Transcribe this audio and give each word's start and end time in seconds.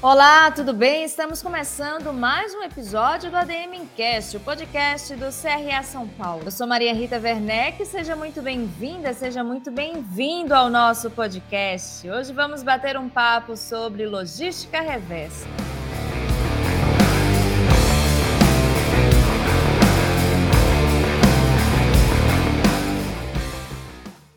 Olá, 0.00 0.48
tudo 0.52 0.72
bem? 0.72 1.02
Estamos 1.02 1.42
começando 1.42 2.12
mais 2.12 2.54
um 2.54 2.62
episódio 2.62 3.32
do 3.32 3.36
ADM 3.36 3.74
Incast, 3.74 4.36
o 4.36 4.40
podcast 4.40 5.12
do 5.16 5.26
CRA 5.32 5.82
São 5.82 6.06
Paulo. 6.06 6.42
Eu 6.44 6.52
sou 6.52 6.68
Maria 6.68 6.94
Rita 6.94 7.18
Werneck, 7.18 7.84
seja 7.84 8.14
muito 8.14 8.40
bem-vinda, 8.40 9.12
seja 9.12 9.42
muito 9.42 9.72
bem-vindo 9.72 10.54
ao 10.54 10.70
nosso 10.70 11.10
podcast. 11.10 12.08
Hoje 12.08 12.32
vamos 12.32 12.62
bater 12.62 12.96
um 12.96 13.08
papo 13.08 13.56
sobre 13.56 14.06
logística 14.06 14.80
reversa. 14.80 15.48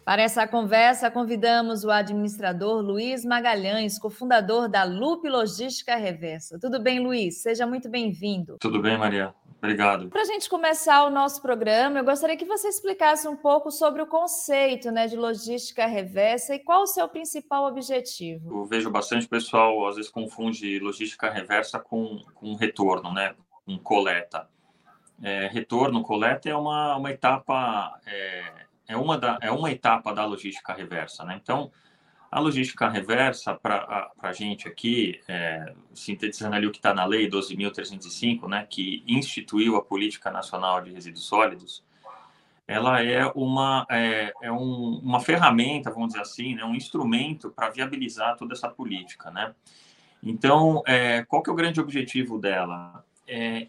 Para 0.03 0.23
essa 0.23 0.47
conversa, 0.47 1.11
convidamos 1.11 1.83
o 1.83 1.91
administrador 1.91 2.81
Luiz 2.81 3.23
Magalhães, 3.23 3.99
cofundador 3.99 4.67
da 4.67 4.83
Loop 4.83 5.27
Logística 5.29 5.95
Reversa. 5.95 6.59
Tudo 6.59 6.81
bem, 6.81 6.99
Luiz? 6.99 7.41
Seja 7.41 7.67
muito 7.67 7.87
bem-vindo. 7.87 8.57
Tudo 8.59 8.81
bem, 8.81 8.97
Maria. 8.97 9.33
Obrigado. 9.59 10.09
Para 10.09 10.23
a 10.23 10.25
gente 10.25 10.49
começar 10.49 11.05
o 11.05 11.11
nosso 11.11 11.39
programa, 11.39 11.99
eu 11.99 12.03
gostaria 12.03 12.35
que 12.35 12.45
você 12.45 12.67
explicasse 12.67 13.27
um 13.27 13.37
pouco 13.37 13.69
sobre 13.69 14.01
o 14.01 14.07
conceito 14.07 14.89
né, 14.89 15.05
de 15.05 15.15
logística 15.15 15.85
reversa 15.85 16.55
e 16.55 16.59
qual 16.59 16.81
o 16.81 16.87
seu 16.87 17.07
principal 17.07 17.67
objetivo. 17.67 18.61
Eu 18.61 18.65
vejo 18.65 18.89
bastante 18.89 19.27
pessoal, 19.27 19.87
às 19.87 19.97
vezes, 19.97 20.09
confunde 20.09 20.79
logística 20.79 21.29
reversa 21.29 21.77
com, 21.77 22.17
com 22.33 22.55
retorno, 22.55 23.13
né, 23.13 23.35
com 23.63 23.77
coleta. 23.77 24.49
É, 25.21 25.47
retorno, 25.47 26.01
coleta 26.01 26.49
é 26.49 26.55
uma, 26.55 26.97
uma 26.97 27.11
etapa 27.11 27.99
é, 28.07 28.65
é 28.87 28.97
uma, 28.97 29.17
da, 29.17 29.37
é 29.41 29.51
uma 29.51 29.71
etapa 29.71 30.13
da 30.13 30.25
logística 30.25 30.73
reversa. 30.73 31.23
Né? 31.23 31.39
Então, 31.41 31.71
a 32.31 32.39
logística 32.39 32.87
reversa, 32.87 33.53
para 33.55 34.09
a 34.19 34.31
gente 34.31 34.67
aqui, 34.67 35.19
é, 35.27 35.73
sintetizando 35.93 36.55
ali 36.55 36.65
o 36.65 36.71
que 36.71 36.77
está 36.77 36.93
na 36.93 37.03
Lei 37.03 37.29
12.305, 37.29 38.47
né, 38.47 38.65
que 38.69 39.03
instituiu 39.05 39.75
a 39.75 39.83
Política 39.83 40.31
Nacional 40.31 40.81
de 40.81 40.91
Resíduos 40.91 41.25
Sólidos, 41.25 41.83
ela 42.65 43.03
é 43.03 43.25
uma, 43.35 43.85
é, 43.89 44.31
é 44.41 44.49
um, 44.49 45.01
uma 45.03 45.19
ferramenta, 45.19 45.91
vamos 45.91 46.09
dizer 46.09 46.21
assim, 46.21 46.55
né, 46.55 46.63
um 46.63 46.73
instrumento 46.73 47.51
para 47.51 47.69
viabilizar 47.69 48.37
toda 48.37 48.53
essa 48.53 48.69
política. 48.69 49.29
Né? 49.29 49.53
Então, 50.23 50.81
é, 50.87 51.25
qual 51.25 51.43
que 51.43 51.49
é 51.49 51.53
o 51.53 51.55
grande 51.55 51.81
objetivo 51.81 52.39
dela? 52.39 53.03
É 53.27 53.67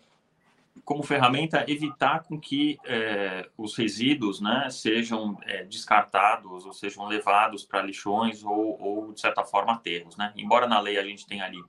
como 0.84 1.02
ferramenta, 1.02 1.64
evitar 1.68 2.22
com 2.24 2.40
que 2.40 2.78
é, 2.84 3.48
os 3.56 3.76
resíduos 3.76 4.40
né, 4.40 4.68
sejam 4.70 5.38
é, 5.42 5.64
descartados 5.64 6.64
ou 6.64 6.72
sejam 6.72 7.06
levados 7.06 7.64
para 7.64 7.82
lixões 7.82 8.42
ou, 8.42 8.80
ou, 8.80 9.12
de 9.12 9.20
certa 9.20 9.44
forma, 9.44 9.72
aterros. 9.74 10.16
Né? 10.16 10.32
Embora 10.36 10.66
na 10.66 10.80
lei 10.80 10.98
a 10.98 11.04
gente 11.04 11.26
tenha 11.26 11.44
ali 11.44 11.62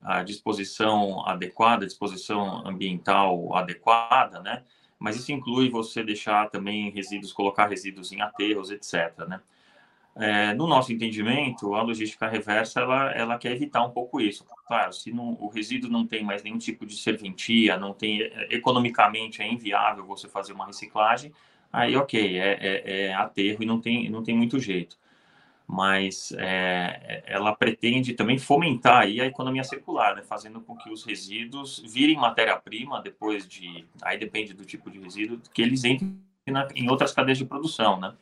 a 0.00 0.22
disposição 0.22 1.26
adequada, 1.26 1.84
a 1.84 1.88
disposição 1.88 2.66
ambiental 2.66 3.54
adequada, 3.56 4.40
né? 4.40 4.64
mas 4.98 5.16
isso 5.16 5.32
inclui 5.32 5.70
você 5.70 6.02
deixar 6.02 6.50
também 6.50 6.90
resíduos, 6.90 7.32
colocar 7.32 7.66
resíduos 7.66 8.12
em 8.12 8.20
aterros, 8.20 8.70
etc. 8.70 9.16
Né? 9.28 9.40
É, 10.20 10.52
no 10.52 10.66
nosso 10.66 10.92
entendimento, 10.92 11.74
a 11.74 11.82
logística 11.82 12.26
reversa 12.26 12.80
ela, 12.80 13.12
ela 13.12 13.38
quer 13.38 13.52
evitar 13.52 13.84
um 13.84 13.90
pouco 13.90 14.20
isso. 14.20 14.44
Claro, 14.66 14.92
se 14.92 15.12
não, 15.12 15.34
o 15.40 15.48
resíduo 15.48 15.88
não 15.88 16.04
tem 16.04 16.24
mais 16.24 16.42
nenhum 16.42 16.58
tipo 16.58 16.84
de 16.84 16.96
serventia, 16.96 17.76
não 17.76 17.94
tem 17.94 18.22
economicamente 18.50 19.40
é 19.40 19.50
inviável 19.50 20.04
você 20.04 20.28
fazer 20.28 20.52
uma 20.52 20.66
reciclagem, 20.66 21.32
aí 21.72 21.94
ok, 21.96 22.36
é, 22.36 22.58
é, 22.60 23.02
é 23.02 23.14
aterro 23.14 23.62
e 23.62 23.66
não 23.66 23.80
tem, 23.80 24.10
não 24.10 24.24
tem 24.24 24.36
muito 24.36 24.58
jeito. 24.58 24.98
Mas 25.68 26.32
é, 26.36 27.22
ela 27.26 27.54
pretende 27.54 28.14
também 28.14 28.38
fomentar 28.38 29.02
aí 29.02 29.20
a 29.20 29.26
economia 29.26 29.62
circular, 29.62 30.16
né, 30.16 30.22
fazendo 30.22 30.60
com 30.60 30.74
que 30.76 30.90
os 30.90 31.04
resíduos 31.04 31.78
virem 31.86 32.16
matéria-prima 32.16 33.00
depois 33.00 33.46
de, 33.46 33.86
aí 34.02 34.18
depende 34.18 34.52
do 34.52 34.64
tipo 34.64 34.90
de 34.90 34.98
resíduo, 34.98 35.40
que 35.54 35.62
eles 35.62 35.84
entrem 35.84 36.18
na, 36.46 36.66
em 36.74 36.90
outras 36.90 37.12
cadeias 37.12 37.38
de 37.38 37.44
produção, 37.44 38.00
né? 38.00 38.14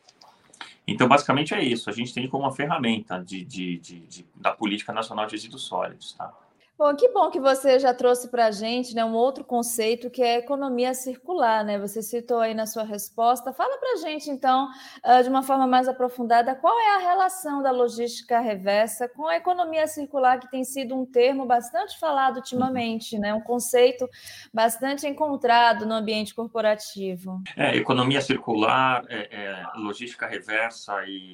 Então, 0.86 1.08
basicamente 1.08 1.52
é 1.52 1.62
isso. 1.62 1.91
A 1.91 1.92
gente 1.92 2.14
tem 2.14 2.28
como 2.28 2.44
uma 2.44 2.52
ferramenta 2.52 3.19
de, 3.22 3.44
de, 3.44 3.78
de, 3.78 4.00
de 4.06 4.26
da 4.34 4.52
Política 4.52 4.92
Nacional 4.92 5.26
de 5.26 5.32
Resíduos 5.32 5.64
Sólidos. 5.64 6.12
Tá? 6.12 6.32
Bom, 6.78 6.94
que 6.94 7.09
bom 7.09 7.31
que 7.31 7.41
você 7.41 7.78
já 7.78 7.94
trouxe 7.94 8.28
para 8.28 8.47
a 8.47 8.50
gente 8.50 8.94
né, 8.94 9.03
um 9.03 9.14
outro 9.14 9.42
conceito 9.42 10.10
que 10.10 10.22
é 10.22 10.37
economia 10.37 10.92
circular, 10.92 11.64
né? 11.64 11.78
Você 11.78 12.03
citou 12.03 12.38
aí 12.38 12.53
na 12.53 12.66
sua 12.66 12.82
resposta. 12.82 13.50
Fala 13.50 13.78
para 13.78 13.94
a 13.94 13.97
gente, 13.97 14.28
então, 14.28 14.69
ah, 15.03 15.22
de 15.22 15.28
uma 15.31 15.42
forma 15.42 15.66
mais 15.66 15.88
aprofundada, 15.88 16.54
qual 16.54 16.78
é 16.78 16.97
a 16.97 16.98
relação 16.98 17.62
da 17.62 17.70
logística 17.70 18.41
reversa 18.41 19.09
com 19.09 19.26
a 19.26 19.36
economia 19.36 19.86
circular, 19.86 20.38
que 20.38 20.50
tem 20.50 20.65
sido 20.65 20.94
um 20.94 21.06
termo 21.06 21.47
bastante 21.47 21.98
falado 21.98 22.36
ultimamente, 22.36 23.19
né? 23.19 23.32
Um 23.32 23.41
conceito 23.41 24.06
bastante 24.53 25.06
encontrado 25.06 25.86
no 25.86 25.94
ambiente 25.94 26.34
corporativo. 26.34 27.41
É, 27.56 27.75
economia 27.75 28.20
circular, 28.20 29.03
é, 29.09 29.34
é, 29.34 29.62
logística 29.76 30.26
reversa 30.26 30.92
e 31.06 31.32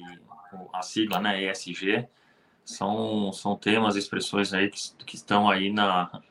a 0.71 0.81
sigla, 0.81 1.19
né, 1.19 1.43
ESG 1.43 2.07
são, 2.65 3.31
são 3.33 3.55
temas, 3.55 3.95
expressões 3.95 4.53
aí 4.53 4.69
que, 4.69 4.79
que 5.05 5.15
estão 5.15 5.49
aí 5.49 5.71
na, 5.71 6.21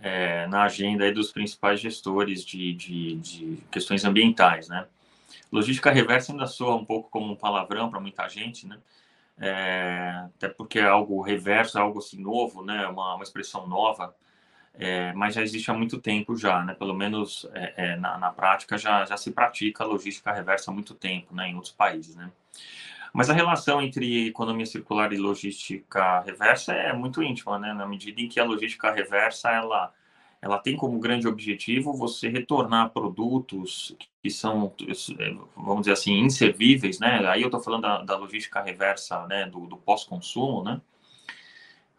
é, 0.00 0.46
na 0.46 0.64
agenda 0.64 1.04
aí 1.04 1.12
dos 1.12 1.32
principais 1.32 1.80
gestores 1.80 2.44
de, 2.44 2.72
de, 2.74 3.16
de, 3.16 3.58
questões 3.70 4.04
ambientais, 4.04 4.68
né? 4.68 4.86
Logística 5.52 5.90
reversa 5.90 6.32
ainda 6.32 6.46
soa 6.46 6.76
um 6.76 6.84
pouco 6.84 7.10
como 7.10 7.32
um 7.32 7.36
palavrão 7.36 7.90
para 7.90 8.00
muita 8.00 8.28
gente, 8.28 8.66
né? 8.66 8.78
É, 9.38 10.26
até 10.36 10.48
porque 10.48 10.78
é 10.78 10.86
algo 10.86 11.20
reverso, 11.22 11.78
é 11.78 11.80
algo 11.80 11.98
assim 11.98 12.20
novo, 12.20 12.64
né? 12.64 12.86
Uma, 12.86 13.14
uma 13.14 13.24
expressão 13.24 13.66
nova, 13.66 14.14
é, 14.74 15.12
mas 15.14 15.34
já 15.34 15.42
existe 15.42 15.70
há 15.70 15.74
muito 15.74 15.98
tempo 15.98 16.36
já, 16.36 16.64
né? 16.64 16.74
Pelo 16.74 16.94
menos 16.94 17.46
é, 17.52 17.74
é, 17.76 17.96
na, 17.96 18.16
na 18.16 18.30
prática 18.30 18.78
já, 18.78 19.04
já 19.04 19.16
se 19.16 19.32
pratica 19.32 19.84
logística 19.84 20.32
reversa 20.32 20.70
há 20.70 20.74
muito 20.74 20.94
tempo, 20.94 21.34
né? 21.34 21.48
Em 21.48 21.54
outros 21.54 21.72
países, 21.72 22.14
né? 22.14 22.30
Mas 23.12 23.28
a 23.28 23.32
relação 23.32 23.82
entre 23.82 24.28
economia 24.28 24.66
circular 24.66 25.12
e 25.12 25.16
logística 25.16 26.20
reversa 26.20 26.72
é 26.72 26.92
muito 26.92 27.22
íntima, 27.22 27.58
né? 27.58 27.72
Na 27.72 27.86
medida 27.86 28.20
em 28.20 28.28
que 28.28 28.38
a 28.38 28.44
logística 28.44 28.90
reversa 28.92 29.50
ela 29.50 29.92
ela 30.42 30.58
tem 30.58 30.74
como 30.74 30.98
grande 30.98 31.28
objetivo 31.28 31.92
você 31.92 32.28
retornar 32.28 32.90
produtos 32.90 33.94
que 34.22 34.30
são, 34.30 34.74
vamos 35.54 35.80
dizer 35.82 35.92
assim, 35.92 36.18
inservíveis, 36.18 36.98
né? 36.98 37.26
Aí 37.28 37.42
eu 37.42 37.48
estou 37.48 37.60
falando 37.60 37.82
da, 37.82 38.02
da, 38.02 38.16
logística 38.16 38.62
reversa, 38.62 39.26
né? 39.26 39.44
Do, 39.46 39.66
do 39.66 39.76
pós-consumo, 39.76 40.64
né? 40.64 40.80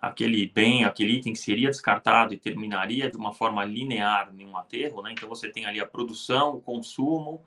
Aquele 0.01 0.47
bem, 0.47 0.83
aquele 0.83 1.17
item 1.17 1.33
que 1.33 1.39
seria 1.39 1.69
descartado 1.69 2.33
e 2.33 2.37
terminaria 2.37 3.11
de 3.11 3.17
uma 3.17 3.31
forma 3.31 3.63
linear 3.63 4.33
em 4.35 4.47
um 4.47 4.57
aterro, 4.57 5.03
né? 5.03 5.11
Então 5.11 5.29
você 5.29 5.49
tem 5.49 5.67
ali 5.67 5.79
a 5.79 5.85
produção, 5.85 6.55
o 6.55 6.61
consumo, 6.61 7.45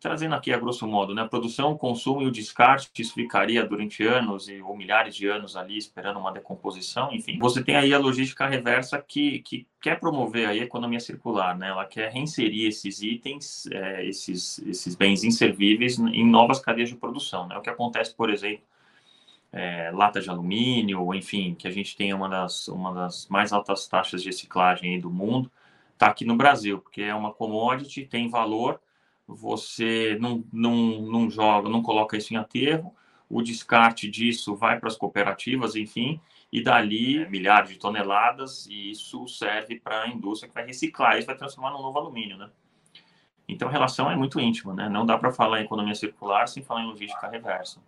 trazendo 0.00 0.34
aqui 0.34 0.52
a 0.52 0.58
grosso 0.58 0.86
modo, 0.86 1.14
né, 1.14 1.22
a 1.22 1.28
produção, 1.28 1.72
o 1.72 1.78
consumo 1.78 2.22
e 2.22 2.26
o 2.26 2.30
descarte, 2.30 2.90
isso 2.98 3.14
ficaria 3.14 3.64
durante 3.64 4.04
anos 4.06 4.48
e, 4.48 4.60
ou 4.60 4.76
milhares 4.76 5.14
de 5.14 5.26
anos 5.26 5.56
ali 5.56 5.76
esperando 5.76 6.20
uma 6.20 6.32
decomposição, 6.32 7.12
enfim. 7.12 7.38
Você 7.38 7.62
tem 7.62 7.74
aí 7.74 7.92
a 7.92 7.98
logística 7.98 8.46
reversa 8.46 9.02
que, 9.02 9.40
que 9.40 9.66
quer 9.80 9.98
promover 9.98 10.48
a 10.48 10.54
economia 10.54 11.00
circular, 11.00 11.58
né, 11.58 11.68
ela 11.68 11.84
quer 11.84 12.12
reinserir 12.12 12.68
esses 12.68 13.02
itens, 13.02 13.66
é, 13.72 14.06
esses, 14.06 14.60
esses 14.60 14.94
bens 14.94 15.24
inservíveis 15.24 15.98
em 15.98 16.24
novas 16.24 16.60
cadeias 16.60 16.88
de 16.88 16.94
produção, 16.94 17.48
né, 17.48 17.56
o 17.56 17.60
que 17.60 17.70
acontece, 17.70 18.14
por 18.14 18.30
exemplo, 18.30 18.62
é, 19.52 19.90
lata 19.92 20.20
de 20.20 20.30
alumínio, 20.30 21.12
enfim, 21.14 21.54
que 21.54 21.66
a 21.66 21.70
gente 21.70 21.96
tem 21.96 22.12
uma 22.12 22.28
das, 22.28 22.68
uma 22.68 22.92
das 22.92 23.26
mais 23.28 23.52
altas 23.52 23.88
taxas 23.88 24.22
de 24.22 24.28
reciclagem 24.28 25.00
do 25.00 25.10
mundo, 25.10 25.50
está 25.92 26.06
aqui 26.06 26.24
no 26.24 26.36
Brasil, 26.36 26.78
porque 26.78 27.02
é 27.02 27.14
uma 27.14 27.32
commodity, 27.32 28.04
tem 28.04 28.28
valor, 28.28 28.80
você 29.28 30.16
não, 30.20 30.42
não, 30.52 31.02
não 31.02 31.30
joga, 31.30 31.68
não 31.68 31.82
coloca 31.82 32.16
isso 32.16 32.32
em 32.32 32.36
aterro, 32.36 32.94
o 33.28 33.42
descarte 33.42 34.08
disso 34.08 34.56
vai 34.56 34.80
para 34.80 34.88
as 34.88 34.96
cooperativas, 34.96 35.76
enfim, 35.76 36.18
e 36.50 36.62
dali 36.62 37.28
milhares 37.28 37.68
de 37.68 37.78
toneladas, 37.78 38.66
e 38.66 38.90
isso 38.90 39.28
serve 39.28 39.78
para 39.78 40.04
a 40.04 40.08
indústria 40.08 40.48
que 40.48 40.54
vai 40.54 40.64
reciclar, 40.64 41.18
isso 41.18 41.26
vai 41.26 41.36
transformar 41.36 41.70
num 41.72 41.82
novo 41.82 41.98
alumínio, 41.98 42.38
né? 42.38 42.48
Então 43.46 43.68
a 43.68 43.70
relação 43.70 44.10
é 44.10 44.16
muito 44.16 44.40
íntima, 44.40 44.72
né? 44.72 44.88
Não 44.88 45.04
dá 45.04 45.18
para 45.18 45.30
falar 45.30 45.60
em 45.60 45.64
economia 45.64 45.94
circular 45.94 46.48
sem 46.48 46.62
falar 46.62 46.82
em 46.82 46.86
logística 46.86 47.28
reversa 47.28 47.80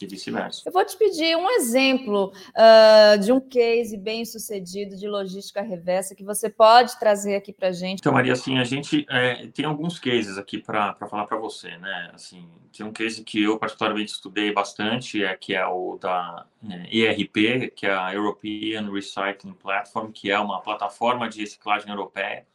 e 0.00 0.06
vice-versa. 0.06 0.62
Eu 0.66 0.72
vou 0.72 0.84
te 0.84 0.96
pedir 0.96 1.36
um 1.36 1.50
exemplo 1.50 2.32
uh, 2.50 3.18
de 3.18 3.32
um 3.32 3.40
case 3.40 3.96
bem 3.96 4.24
sucedido 4.24 4.96
de 4.96 5.06
logística 5.08 5.62
reversa 5.62 6.14
que 6.14 6.24
você 6.24 6.48
pode 6.48 6.98
trazer 6.98 7.36
aqui 7.36 7.52
para 7.52 7.68
a 7.68 7.72
gente. 7.72 8.00
Então, 8.00 8.12
Maria, 8.12 8.32
assim, 8.32 8.58
a 8.58 8.64
gente 8.64 9.06
é, 9.08 9.46
tem 9.48 9.64
alguns 9.64 9.98
cases 9.98 10.38
aqui 10.38 10.58
para 10.58 10.94
falar 11.08 11.26
para 11.26 11.36
você, 11.36 11.76
né? 11.76 12.10
Assim, 12.14 12.48
tem 12.76 12.84
um 12.86 12.92
case 12.92 13.22
que 13.22 13.42
eu 13.42 13.58
particularmente 13.58 14.12
estudei 14.12 14.52
bastante, 14.52 15.22
é 15.22 15.36
que 15.36 15.54
é 15.54 15.66
o 15.66 15.98
da 16.00 16.46
é, 16.68 16.96
ERP, 16.96 17.72
que 17.74 17.86
é 17.86 17.94
a 17.94 18.12
European 18.12 18.90
Recycling 18.92 19.54
Platform, 19.54 20.10
que 20.10 20.30
é 20.30 20.38
uma 20.38 20.60
plataforma 20.60 21.28
de 21.28 21.40
reciclagem 21.40 21.90
europeia 21.90 22.46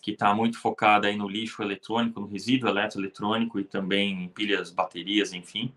que 0.00 0.12
está 0.12 0.34
muito 0.34 0.58
focada 0.58 1.08
aí 1.08 1.16
no 1.16 1.28
lixo 1.28 1.62
eletrônico, 1.62 2.20
no 2.20 2.26
resíduo 2.26 2.70
eletroeletrônico 2.70 3.60
e 3.60 3.64
também 3.64 4.24
em 4.24 4.28
pilhas, 4.28 4.70
baterias, 4.70 5.32
enfim. 5.32 5.72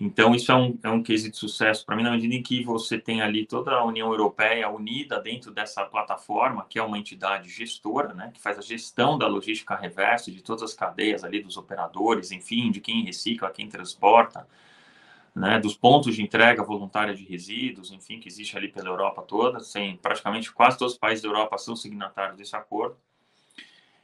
Então, 0.00 0.32
isso 0.32 0.52
é 0.52 0.54
um, 0.54 0.78
é 0.84 0.88
um 0.88 1.02
case 1.02 1.28
de 1.28 1.36
sucesso 1.36 1.84
para 1.84 1.96
mim, 1.96 2.04
na 2.04 2.12
medida 2.12 2.32
em 2.32 2.40
que 2.40 2.62
você 2.62 2.96
tem 3.00 3.20
ali 3.20 3.44
toda 3.44 3.72
a 3.72 3.84
União 3.84 4.08
Europeia 4.08 4.70
unida 4.70 5.20
dentro 5.20 5.50
dessa 5.50 5.84
plataforma, 5.84 6.64
que 6.68 6.78
é 6.78 6.82
uma 6.82 6.96
entidade 6.96 7.48
gestora, 7.48 8.14
né, 8.14 8.30
que 8.32 8.40
faz 8.40 8.56
a 8.56 8.62
gestão 8.62 9.18
da 9.18 9.26
logística 9.26 9.74
reversa, 9.74 10.30
de 10.30 10.40
todas 10.40 10.62
as 10.62 10.72
cadeias 10.72 11.24
ali 11.24 11.42
dos 11.42 11.56
operadores, 11.56 12.30
enfim, 12.30 12.70
de 12.70 12.80
quem 12.80 13.04
recicla, 13.04 13.50
quem 13.50 13.68
transporta, 13.68 14.46
né, 15.34 15.58
dos 15.58 15.76
pontos 15.76 16.14
de 16.14 16.22
entrega 16.22 16.62
voluntária 16.62 17.14
de 17.14 17.24
resíduos, 17.24 17.90
enfim, 17.90 18.20
que 18.20 18.28
existe 18.28 18.56
ali 18.56 18.68
pela 18.68 18.88
Europa 18.88 19.22
toda, 19.22 19.58
sem 19.60 19.96
praticamente 19.96 20.52
quase 20.52 20.78
todos 20.78 20.94
os 20.94 20.98
países 20.98 21.22
da 21.22 21.28
Europa 21.28 21.58
são 21.58 21.74
signatários 21.74 22.36
desse 22.36 22.54
acordo. 22.54 22.96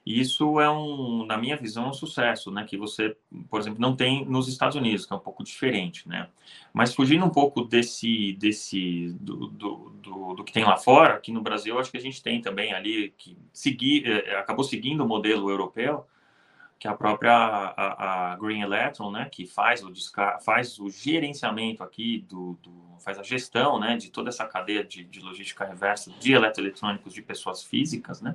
Isso 0.06 0.60
é 0.60 0.70
um, 0.70 1.24
na 1.24 1.38
minha 1.38 1.56
visão, 1.56 1.88
um 1.88 1.92
sucesso, 1.92 2.50
né? 2.50 2.64
Que 2.64 2.76
você, 2.76 3.16
por 3.48 3.58
exemplo, 3.58 3.80
não 3.80 3.96
tem 3.96 4.24
nos 4.26 4.48
Estados 4.48 4.76
Unidos, 4.76 5.06
que 5.06 5.12
é 5.14 5.16
um 5.16 5.20
pouco 5.20 5.42
diferente, 5.42 6.06
né? 6.06 6.28
Mas 6.74 6.94
fugindo 6.94 7.24
um 7.24 7.30
pouco 7.30 7.62
desse, 7.62 8.34
desse 8.34 9.16
do, 9.18 9.46
do, 9.46 9.76
do, 10.02 10.34
do 10.34 10.44
que 10.44 10.52
tem 10.52 10.64
lá 10.64 10.76
fora, 10.76 11.14
aqui 11.14 11.32
no 11.32 11.40
Brasil, 11.40 11.78
acho 11.78 11.90
que 11.90 11.96
a 11.96 12.00
gente 12.00 12.22
tem 12.22 12.42
também 12.42 12.74
ali 12.74 13.14
que 13.16 13.38
seguir, 13.50 14.06
eh, 14.06 14.36
acabou 14.36 14.64
seguindo 14.64 15.02
o 15.02 15.08
modelo 15.08 15.48
europeu, 15.48 16.06
que 16.78 16.86
é 16.86 16.90
a 16.90 16.94
própria 16.94 17.32
a, 17.32 18.32
a 18.32 18.36
Green 18.36 18.60
Electron, 18.60 19.10
né? 19.10 19.26
Que 19.32 19.46
faz 19.46 19.82
o 19.82 19.90
faz 20.42 20.78
o 20.78 20.90
gerenciamento 20.90 21.82
aqui 21.82 22.26
do, 22.28 22.58
faz 22.98 23.18
a 23.18 23.22
gestão, 23.22 23.80
né? 23.80 23.96
De 23.96 24.10
toda 24.10 24.28
essa 24.28 24.44
cadeia 24.44 24.84
de, 24.84 25.02
de 25.02 25.20
logística 25.20 25.64
reversa 25.64 26.10
de 26.20 26.32
eletroeletrônicos 26.32 27.14
de 27.14 27.22
pessoas 27.22 27.62
físicas, 27.62 28.20
né? 28.20 28.34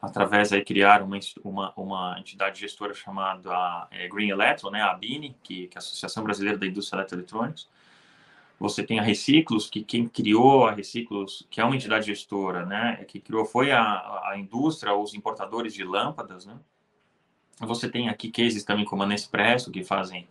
Através 0.00 0.52
aí 0.52 0.64
criar 0.64 1.02
uma, 1.02 1.18
uma, 1.44 1.72
uma 1.76 2.16
entidade 2.18 2.60
gestora 2.60 2.94
chamada 2.94 3.86
é, 3.90 4.08
Green 4.08 4.30
Electro, 4.30 4.70
né, 4.70 4.80
a 4.80 4.92
ABINE, 4.92 5.36
que, 5.42 5.68
que 5.68 5.76
é 5.76 5.78
a 5.78 5.80
Associação 5.80 6.24
Brasileira 6.24 6.58
da 6.58 6.66
Indústria 6.66 7.00
Eletroeletrônicos. 7.00 7.68
Você 8.58 8.82
tem 8.82 8.98
a 8.98 9.02
Reciclos, 9.02 9.68
que 9.68 9.82
quem 9.82 10.06
criou 10.06 10.66
a 10.66 10.72
Reciclos, 10.72 11.46
que 11.50 11.60
é 11.60 11.64
uma 11.64 11.76
entidade 11.76 12.06
gestora, 12.06 12.64
né, 12.64 13.04
que 13.06 13.20
criou 13.20 13.44
foi 13.44 13.72
a, 13.72 13.82
a 13.82 14.34
indústria, 14.38 14.94
os 14.94 15.14
importadores 15.14 15.74
de 15.74 15.84
lâmpadas, 15.84 16.46
né. 16.46 16.56
Você 17.60 17.90
tem 17.90 18.08
aqui 18.08 18.30
cases 18.30 18.64
também 18.64 18.86
como 18.86 19.02
a 19.02 19.06
Nespresso, 19.06 19.70
que 19.70 19.84
fazem 19.84 20.26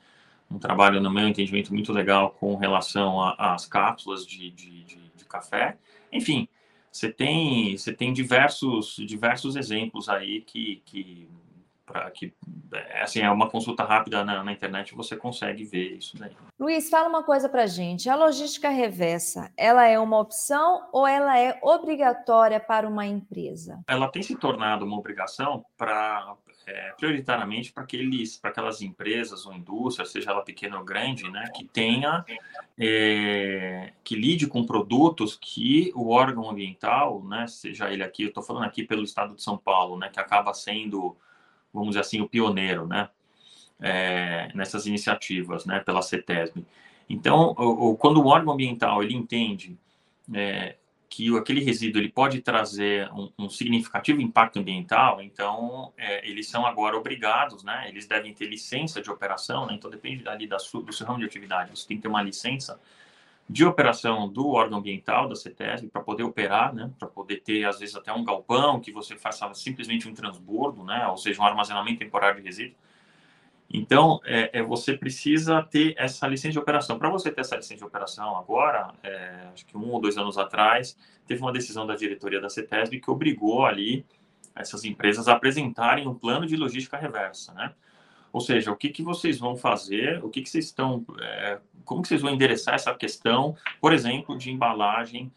um 0.49 0.57
trabalho, 0.57 0.99
no 0.99 1.11
meu 1.11 1.27
entendimento, 1.27 1.71
muito 1.71 1.93
legal 1.93 2.31
com 2.31 2.55
relação 2.55 3.21
às 3.37 3.67
cápsulas 3.67 4.25
de, 4.25 4.49
de, 4.49 4.83
de, 4.83 5.11
de 5.15 5.25
café. 5.25 5.77
Enfim, 6.11 6.47
você 6.91 7.11
tem, 7.11 7.77
você 7.77 7.93
tem 7.93 8.11
diversos, 8.11 8.95
diversos 9.05 9.55
exemplos 9.55 10.09
aí 10.09 10.41
que, 10.41 10.81
que, 10.85 11.27
pra, 11.91 12.09
que 12.11 12.33
é, 12.71 13.01
assim, 13.01 13.21
é 13.21 13.29
uma 13.29 13.49
consulta 13.49 13.83
rápida 13.83 14.23
na, 14.23 14.43
na 14.43 14.51
internet 14.51 14.93
você 14.95 15.15
consegue 15.15 15.63
ver 15.63 15.97
isso 15.97 16.17
daí. 16.17 16.31
Luiz, 16.59 16.89
fala 16.89 17.09
uma 17.09 17.23
coisa 17.23 17.49
para 17.49 17.65
gente. 17.65 18.09
A 18.09 18.15
logística 18.15 18.69
reversa, 18.69 19.51
ela 19.57 19.85
é 19.85 19.99
uma 19.99 20.19
opção 20.19 20.87
ou 20.91 21.07
ela 21.07 21.37
é 21.37 21.59
obrigatória 21.61 22.59
para 22.59 22.87
uma 22.87 23.05
empresa? 23.05 23.81
Ela 23.87 24.07
tem 24.07 24.21
se 24.21 24.35
tornado 24.35 24.85
uma 24.85 24.97
obrigação 24.97 25.65
para 25.77 26.35
é, 26.69 26.91
prioritariamente 26.97 27.71
para 27.71 27.83
aqueles, 27.83 28.37
para 28.37 28.51
aquelas 28.51 28.81
empresas 28.81 29.45
ou 29.45 29.53
indústrias, 29.53 30.11
seja 30.11 30.31
ela 30.31 30.43
pequena 30.43 30.77
ou 30.77 30.85
grande, 30.85 31.29
né, 31.29 31.49
que 31.55 31.65
tenha, 31.65 32.23
é, 32.77 33.91
que 34.03 34.15
lide 34.15 34.47
com 34.47 34.63
produtos 34.65 35.37
que 35.39 35.91
o 35.95 36.09
órgão 36.09 36.49
ambiental, 36.49 37.23
né, 37.23 37.47
seja 37.47 37.91
ele 37.91 38.03
aqui, 38.03 38.23
eu 38.23 38.29
estou 38.29 38.43
falando 38.43 38.65
aqui 38.65 38.83
pelo 38.83 39.03
Estado 39.03 39.35
de 39.35 39.41
São 39.41 39.57
Paulo, 39.57 39.97
né, 39.97 40.09
que 40.09 40.19
acaba 40.19 40.53
sendo, 40.53 41.17
vamos 41.73 41.89
dizer 41.89 42.01
assim, 42.01 42.21
o 42.21 42.29
pioneiro, 42.29 42.87
né, 42.87 43.09
é, 43.79 44.51
nessas 44.53 44.85
iniciativas, 44.85 45.65
né, 45.65 45.79
pela 45.79 46.01
CETESB. 46.01 46.65
Então, 47.09 47.55
o, 47.57 47.89
o, 47.89 47.97
quando 47.97 48.21
o 48.21 48.27
órgão 48.27 48.53
ambiental 48.53 49.01
ele 49.03 49.15
entende 49.15 49.77
é, 50.33 50.75
que 51.09 51.35
aquele 51.35 51.61
resíduo 51.61 51.99
ele 51.99 52.09
pode 52.09 52.39
trazer 52.41 53.11
um, 53.11 53.31
um 53.37 53.49
significativo 53.49 54.21
impacto 54.21 54.59
ambiental, 54.59 55.19
então 55.21 55.91
é, 55.97 56.27
eles 56.29 56.47
são 56.47 56.65
agora 56.67 56.95
obrigados, 56.95 57.63
né? 57.63 57.85
Eles 57.89 58.05
devem 58.05 58.31
ter 58.31 58.45
licença 58.45 59.01
de 59.01 59.09
operação, 59.09 59.65
né? 59.65 59.73
Então 59.73 59.89
depende 59.89 60.27
ali 60.29 60.45
da 60.45 60.59
sua, 60.59 60.83
do 60.83 60.93
seu 60.93 61.07
ramo 61.07 61.19
de 61.19 61.25
atividade. 61.25 61.71
Você 61.71 61.87
tem 61.87 61.97
que 61.97 62.03
ter 62.03 62.09
uma 62.09 62.21
licença 62.21 62.79
de 63.49 63.65
operação 63.65 64.29
do 64.31 64.49
órgão 64.49 64.77
ambiental 64.77 65.27
da 65.27 65.35
CETESB 65.35 65.87
para 65.87 66.03
poder 66.03 66.23
operar, 66.23 66.73
né? 66.73 66.91
Para 66.99 67.07
poder 67.07 67.37
ter 67.37 67.65
às 67.65 67.79
vezes 67.79 67.95
até 67.95 68.13
um 68.13 68.23
galpão 68.23 68.79
que 68.79 68.91
você 68.91 69.15
faça 69.15 69.51
simplesmente 69.55 70.07
um 70.07 70.13
transbordo, 70.13 70.83
né? 70.83 71.07
Ou 71.07 71.17
seja, 71.17 71.41
um 71.41 71.45
armazenamento 71.45 71.97
temporário 71.97 72.37
de 72.37 72.43
resíduos. 72.47 72.77
Então, 73.71 74.19
é, 74.23 74.59
é, 74.59 74.63
você 74.63 74.95
precisa 74.95 75.63
ter 75.63 75.95
essa 75.97 76.27
licença 76.27 76.53
de 76.53 76.59
operação. 76.59 76.97
Para 76.99 77.09
você 77.09 77.31
ter 77.31 77.41
essa 77.41 77.55
licença 77.55 77.77
de 77.77 77.83
operação 77.83 78.37
agora, 78.37 78.93
é, 79.01 79.47
acho 79.53 79.65
que 79.65 79.75
um 79.75 79.91
ou 79.91 79.99
dois 79.99 80.17
anos 80.17 80.37
atrás, 80.37 80.97
teve 81.25 81.41
uma 81.41 81.51
decisão 81.51 81.85
da 81.85 81.95
diretoria 81.95 82.39
da 82.39 82.49
CETESB 82.49 82.99
que 82.99 83.09
obrigou 83.09 83.65
ali 83.65 84.05
essas 84.55 84.83
empresas 84.83 85.27
a 85.27 85.33
apresentarem 85.33 86.07
um 86.07 86.13
plano 86.13 86.45
de 86.45 86.55
logística 86.55 86.97
reversa, 86.97 87.53
né? 87.53 87.73
Ou 88.31 88.41
seja, 88.41 88.71
o 88.71 88.75
que, 88.75 88.89
que 88.89 89.01
vocês 89.01 89.39
vão 89.39 89.55
fazer, 89.55 90.23
o 90.23 90.29
que, 90.29 90.41
que 90.41 90.49
vocês 90.49 90.65
estão, 90.65 91.05
é, 91.19 91.59
como 91.83 92.01
que 92.01 92.07
vocês 92.07 92.21
vão 92.21 92.31
endereçar 92.31 92.75
essa 92.75 92.93
questão, 92.93 93.55
por 93.81 93.93
exemplo, 93.93 94.37
de 94.37 94.51
embalagem 94.51 95.31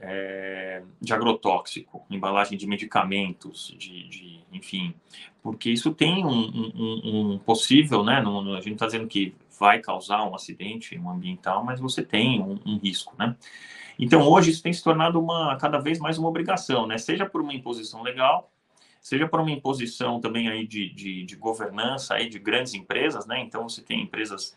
é, 0.00 0.82
de 1.00 1.12
agrotóxico, 1.12 2.04
embalagem 2.10 2.56
de 2.56 2.66
medicamentos, 2.66 3.74
de, 3.78 4.08
de, 4.08 4.40
enfim, 4.50 4.94
porque 5.42 5.70
isso 5.70 5.92
tem 5.92 6.24
um, 6.24 6.72
um, 6.74 7.32
um 7.32 7.38
possível, 7.38 8.02
né? 8.02 8.22
Não, 8.22 8.54
a 8.54 8.60
gente 8.60 8.72
está 8.72 8.86
dizendo 8.86 9.06
que 9.06 9.34
vai 9.58 9.78
causar 9.78 10.24
um 10.24 10.34
acidente 10.34 10.98
um 10.98 11.10
ambiental, 11.10 11.62
mas 11.62 11.78
você 11.78 12.02
tem 12.02 12.40
um, 12.40 12.58
um, 12.64 12.78
risco, 12.78 13.14
né? 13.18 13.36
Então 13.98 14.26
hoje 14.26 14.50
isso 14.50 14.62
tem 14.62 14.72
se 14.72 14.82
tornado 14.82 15.20
uma 15.20 15.56
cada 15.56 15.78
vez 15.78 15.98
mais 15.98 16.16
uma 16.16 16.28
obrigação, 16.28 16.86
né? 16.86 16.96
Seja 16.96 17.26
por 17.26 17.42
uma 17.42 17.52
imposição 17.52 18.02
legal, 18.02 18.50
seja 19.00 19.26
por 19.26 19.40
uma 19.40 19.50
imposição 19.50 20.20
também 20.20 20.48
aí 20.48 20.66
de, 20.66 20.90
de, 20.90 21.24
de 21.24 21.36
governança 21.36 22.14
aí 22.14 22.28
de 22.28 22.38
grandes 22.38 22.74
empresas, 22.74 23.26
né? 23.26 23.40
Então 23.40 23.68
você 23.68 23.82
tem 23.82 24.02
empresas 24.02 24.56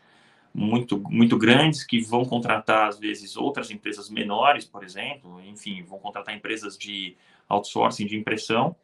muito, 0.54 1.00
muito 1.10 1.38
grandes 1.38 1.84
que 1.84 2.00
vão 2.01 2.24
contratar, 2.24 2.88
às 2.88 3.00
vezes, 3.00 3.36
outras 3.36 3.72
empresas 3.72 4.10
menores, 4.10 4.66
por 4.66 4.84
exemplo, 4.84 5.42
enfim, 5.42 5.81
vão 5.84 5.98
contratar 5.98 6.36
empresas 6.36 6.78
de 6.78 7.18
outsourcing 7.50 8.06
de 8.06 8.18
impressão. 8.18 8.75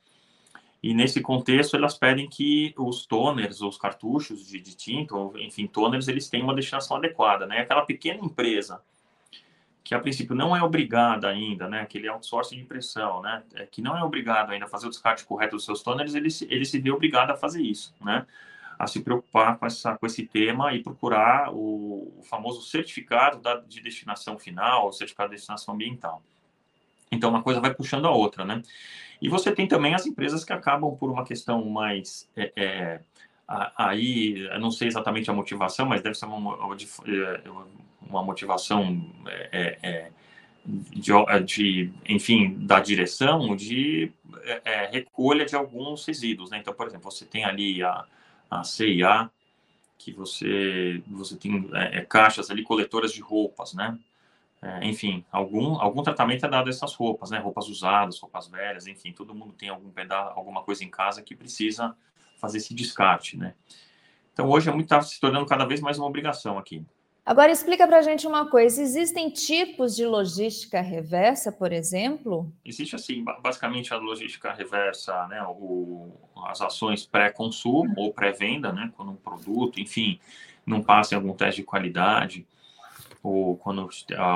E 0.82 0.94
nesse 0.94 1.22
contexto, 1.22 1.76
elas 1.76 1.98
pedem 1.98 2.28
que 2.28 2.74
os 2.78 3.06
toners, 3.06 3.62
os 3.62 3.78
cartuchos 3.78 4.48
de, 4.48 4.60
de 4.62 4.76
tinta, 4.76 5.14
enfim, 5.36 5.68
toners, 5.68 6.08
eles 6.08 6.30
tenham 6.30 6.46
uma 6.46 6.56
destinação 6.56 6.98
adequada, 6.98 7.46
né? 7.46 7.60
Aquela 7.60 7.86
pequena 7.86 8.24
empresa 8.24 8.82
que 9.90 9.96
a 9.96 10.00
princípio 10.00 10.36
não 10.36 10.56
é 10.56 10.62
obrigada 10.62 11.28
ainda, 11.28 11.68
né, 11.68 11.82
aquele 11.82 12.08
outsourcing 12.08 12.58
de 12.58 12.62
impressão, 12.62 13.24
né, 13.24 13.42
é, 13.56 13.66
que 13.66 13.82
não 13.82 13.98
é 13.98 14.04
obrigado 14.04 14.52
ainda 14.52 14.66
a 14.66 14.68
fazer 14.68 14.86
o 14.86 14.90
descarte 14.92 15.26
correto 15.26 15.56
dos 15.56 15.66
seus 15.66 15.82
toners, 15.82 16.14
ele, 16.14 16.30
ele 16.48 16.64
se 16.64 16.80
vê 16.80 16.92
obrigado 16.92 17.32
a 17.32 17.36
fazer 17.36 17.64
isso, 17.64 17.92
né, 18.00 18.24
a 18.78 18.86
se 18.86 19.02
preocupar 19.02 19.58
com, 19.58 19.66
essa, 19.66 19.98
com 19.98 20.06
esse 20.06 20.28
tema 20.28 20.76
e 20.76 20.84
procurar 20.84 21.52
o, 21.52 22.14
o 22.20 22.24
famoso 22.24 22.62
certificado 22.62 23.40
da, 23.40 23.56
de 23.56 23.82
destinação 23.82 24.38
final, 24.38 24.90
o 24.90 24.92
certificado 24.92 25.32
de 25.32 25.38
destinação 25.38 25.74
ambiental. 25.74 26.22
Então, 27.12 27.32
uma 27.32 27.42
coisa 27.42 27.60
vai 27.60 27.74
puxando 27.74 28.06
a 28.06 28.12
outra, 28.12 28.46
né? 28.46 28.62
E 29.20 29.28
você 29.28 29.52
tem 29.52 29.68
também 29.68 29.96
as 29.96 30.06
empresas 30.06 30.46
que 30.46 30.54
acabam 30.54 30.96
por 30.96 31.10
uma 31.10 31.26
questão 31.26 31.66
mais. 31.66 32.30
É, 32.38 32.54
é, 32.56 33.02
aí, 33.76 34.48
eu 34.52 34.60
não 34.60 34.70
sei 34.70 34.88
exatamente 34.88 35.32
a 35.32 35.34
motivação, 35.34 35.88
mas 35.88 36.04
deve 36.04 36.16
ser 36.16 36.26
uma, 36.26 36.38
uma 36.38 36.68
é, 38.10 38.24
motivação 38.24 39.06
é, 39.26 39.78
é, 39.82 40.12
de, 40.66 41.12
de, 41.46 41.94
enfim, 42.08 42.56
da 42.66 42.80
direção 42.80 43.56
de 43.56 44.12
é, 44.66 44.90
recolha 44.92 45.46
de 45.46 45.56
alguns 45.56 46.06
resíduos, 46.06 46.50
né? 46.50 46.58
Então, 46.60 46.74
por 46.74 46.88
exemplo, 46.88 47.10
você 47.12 47.26
tem 47.26 47.46
ali 47.46 47.82
a, 47.84 48.06
a 48.50 48.64
CIA, 48.64 49.30
que 49.98 50.14
você, 50.14 51.04
você 51.08 51.36
tem 51.36 51.70
é, 51.74 52.00
é, 52.00 52.02
caixas 52.02 52.50
ali 52.50 52.64
coletoras 52.64 53.12
de 53.12 53.22
roupas, 53.22 53.74
né? 53.74 54.00
É, 54.62 54.86
enfim, 54.86 55.24
algum, 55.32 55.80
algum 55.80 56.04
tratamento 56.04 56.46
é 56.46 56.50
dado 56.50 56.68
a 56.68 56.70
essas 56.70 56.94
roupas, 56.94 57.32
né? 57.32 57.40
Roupas 57.40 57.68
usadas, 57.68 58.20
roupas 58.20 58.48
velhas, 58.48 58.88
enfim, 58.88 59.12
todo 59.12 59.36
mundo 59.36 59.54
tem 59.54 59.70
algum 59.70 59.90
pedaço, 59.90 60.38
alguma 60.38 60.64
coisa 60.64 60.84
em 60.84 60.90
casa 60.90 61.22
que 61.22 61.36
precisa 61.36 61.96
fazer 62.38 62.58
esse 62.58 62.74
descarte, 62.74 63.38
né? 63.38 63.54
Então 64.34 64.50
hoje 64.50 64.70
é 64.70 64.72
muito 64.72 64.86
está 64.86 65.02
se 65.02 65.20
tornando 65.20 65.46
cada 65.46 65.66
vez 65.66 65.82
mais 65.82 65.98
uma 65.98 66.08
obrigação 66.08 66.58
aqui. 66.58 66.84
Agora 67.30 67.52
explica 67.52 67.86
para 67.86 68.00
a 68.00 68.02
gente 68.02 68.26
uma 68.26 68.50
coisa: 68.50 68.82
existem 68.82 69.30
tipos 69.30 69.96
de 69.96 70.04
logística 70.04 70.82
reversa, 70.82 71.52
por 71.52 71.72
exemplo? 71.72 72.52
Existe 72.66 72.96
assim, 72.96 73.24
basicamente 73.24 73.94
a 73.94 73.98
logística 73.98 74.52
reversa, 74.52 75.28
né, 75.28 75.40
o, 75.48 76.12
as 76.48 76.60
ações 76.60 77.06
pré-consumo 77.06 77.94
ou 77.98 78.12
pré-venda, 78.12 78.74
né, 78.74 78.92
quando 78.98 79.12
um 79.12 79.16
produto, 79.16 79.80
enfim, 79.80 80.20
não 80.66 80.82
passa 80.82 81.14
em 81.14 81.18
algum 81.18 81.36
teste 81.36 81.62
de 81.62 81.68
qualidade, 81.68 82.48
ou 83.22 83.56
quando 83.58 83.88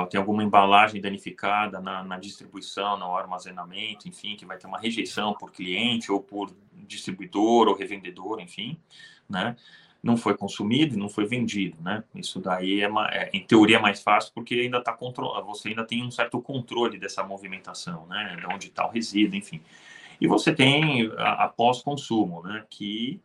tem 0.08 0.20
alguma 0.20 0.44
embalagem 0.44 1.00
danificada 1.00 1.80
na, 1.80 2.04
na, 2.04 2.16
distribuição, 2.16 2.96
no 2.96 3.16
armazenamento, 3.16 4.08
enfim, 4.08 4.36
que 4.36 4.46
vai 4.46 4.56
ter 4.56 4.68
uma 4.68 4.78
rejeição 4.78 5.34
por 5.34 5.50
cliente 5.50 6.12
ou 6.12 6.20
por 6.20 6.54
distribuidor 6.72 7.66
ou 7.66 7.74
revendedor, 7.74 8.38
enfim, 8.38 8.78
né? 9.28 9.56
Não 10.04 10.18
foi 10.18 10.36
consumido 10.36 10.94
e 10.94 10.98
não 10.98 11.08
foi 11.08 11.24
vendido, 11.24 11.78
né? 11.80 12.04
Isso 12.14 12.38
daí 12.38 12.82
é, 12.82 12.90
é 13.10 13.30
em 13.32 13.40
teoria 13.40 13.78
é 13.78 13.80
mais 13.80 14.02
fácil 14.02 14.32
porque 14.34 14.54
ainda 14.54 14.78
tá 14.78 14.92
controlado, 14.92 15.46
você 15.46 15.70
ainda 15.70 15.82
tem 15.82 16.04
um 16.04 16.10
certo 16.10 16.40
controle 16.42 16.98
dessa 16.98 17.24
movimentação, 17.24 18.06
né? 18.06 18.36
De 18.38 18.46
onde 18.46 18.66
está 18.66 18.86
o 18.86 18.90
resíduo, 18.90 19.34
enfim. 19.34 19.62
E 20.20 20.28
você 20.28 20.54
tem 20.54 21.10
a, 21.16 21.44
a 21.44 21.48
pós-consumo, 21.48 22.42
né? 22.42 22.66
Que 22.68 23.18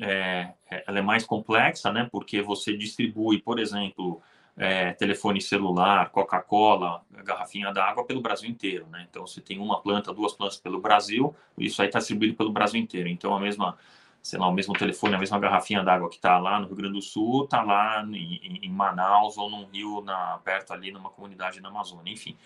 é, 0.00 0.52
é, 0.68 0.84
ela 0.88 0.98
é 0.98 1.02
mais 1.02 1.24
complexa, 1.24 1.92
né? 1.92 2.08
Porque 2.10 2.42
você 2.42 2.76
distribui, 2.76 3.40
por 3.40 3.60
exemplo, 3.60 4.20
é, 4.56 4.94
telefone 4.94 5.40
celular, 5.40 6.10
Coca-Cola, 6.10 7.02
garrafinha 7.24 7.72
d'água 7.72 8.04
pelo 8.04 8.20
Brasil 8.20 8.50
inteiro, 8.50 8.88
né? 8.90 9.06
Então 9.08 9.24
você 9.24 9.40
tem 9.40 9.60
uma 9.60 9.80
planta, 9.80 10.12
duas 10.12 10.32
plantas 10.32 10.56
pelo 10.56 10.80
Brasil, 10.80 11.32
isso 11.56 11.80
aí 11.80 11.86
está 11.86 12.00
distribuído 12.00 12.34
pelo 12.34 12.50
Brasil 12.50 12.80
inteiro. 12.80 13.08
Então 13.08 13.32
a 13.32 13.38
mesma 13.38 13.78
sei 14.26 14.40
lá, 14.40 14.48
o 14.48 14.52
mesmo 14.52 14.74
telefone, 14.74 15.14
a 15.14 15.18
mesma 15.18 15.38
garrafinha 15.38 15.84
d'água 15.84 16.08
que 16.08 16.16
está 16.16 16.36
lá 16.36 16.58
no 16.58 16.66
Rio 16.66 16.74
Grande 16.74 16.94
do 16.94 17.02
Sul, 17.02 17.44
está 17.44 17.62
lá 17.62 18.02
em, 18.02 18.58
em, 18.60 18.70
Manaus 18.70 19.38
ou 19.38 19.48
num 19.48 19.66
rio 19.66 20.00
na, 20.00 20.38
perto 20.44 20.72
ali 20.72 20.90
numa 20.90 21.10
comunidade 21.10 21.60
na 21.60 21.68
Amazônia, 21.68 22.12
enfim. 22.12 22.36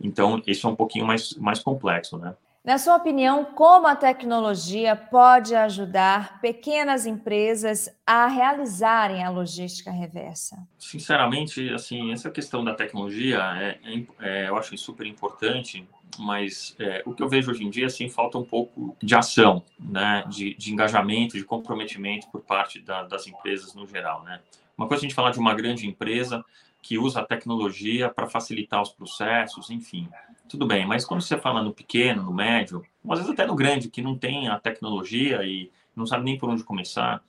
Então, 0.00 0.40
isso 0.46 0.68
é 0.68 0.70
um 0.70 0.76
pouquinho 0.76 1.04
mais, 1.04 1.34
mais 1.34 1.58
complexo, 1.58 2.16
né? 2.16 2.36
Na 2.62 2.78
sua 2.78 2.96
opinião, 2.96 3.44
como 3.44 3.88
a 3.88 3.96
tecnologia 3.96 4.94
pode 4.94 5.54
ajudar 5.54 6.40
pequenas 6.40 7.06
empresas 7.06 7.90
a 8.06 8.26
realizarem 8.26 9.24
a 9.24 9.30
logística 9.30 9.90
reversa? 9.90 10.58
Sinceramente, 10.78 11.70
assim, 11.70 12.12
essa 12.12 12.30
questão 12.30 12.62
da 12.62 12.74
tecnologia, 12.74 13.38
é, 13.56 13.78
é, 13.82 14.06
é 14.20 14.48
eu 14.48 14.56
acho 14.56 14.76
super 14.76 15.06
importante, 15.06 15.88
mas 16.22 16.74
é, 16.78 17.02
o 17.06 17.14
que 17.14 17.22
eu 17.22 17.28
vejo 17.28 17.50
hoje 17.50 17.64
em 17.64 17.70
dia, 17.70 17.86
assim, 17.86 18.08
falta 18.08 18.38
um 18.38 18.44
pouco 18.44 18.96
de 19.02 19.14
ação, 19.14 19.64
né, 19.78 20.24
de, 20.28 20.54
de 20.54 20.72
engajamento, 20.72 21.36
de 21.36 21.44
comprometimento 21.44 22.28
por 22.28 22.40
parte 22.40 22.80
da, 22.80 23.02
das 23.02 23.26
empresas 23.26 23.74
no 23.74 23.86
geral, 23.86 24.22
né. 24.22 24.40
Uma 24.76 24.86
coisa 24.86 25.02
é 25.02 25.06
a 25.06 25.08
gente 25.08 25.14
falar 25.14 25.30
de 25.30 25.38
uma 25.38 25.54
grande 25.54 25.86
empresa 25.86 26.44
que 26.82 26.98
usa 26.98 27.20
a 27.20 27.24
tecnologia 27.24 28.08
para 28.08 28.26
facilitar 28.26 28.80
os 28.80 28.90
processos, 28.90 29.70
enfim, 29.70 30.08
tudo 30.48 30.66
bem, 30.66 30.86
mas 30.86 31.04
quando 31.04 31.20
você 31.20 31.36
fala 31.36 31.62
no 31.62 31.72
pequeno, 31.72 32.22
no 32.22 32.32
médio, 32.32 32.82
às 33.08 33.18
vezes 33.18 33.32
até 33.32 33.46
no 33.46 33.54
grande, 33.54 33.90
que 33.90 34.00
não 34.00 34.16
tem 34.16 34.48
a 34.48 34.58
tecnologia 34.58 35.44
e 35.44 35.70
não 35.94 36.06
sabe 36.06 36.24
nem 36.24 36.38
por 36.38 36.48
onde 36.48 36.64
começar, 36.64 37.22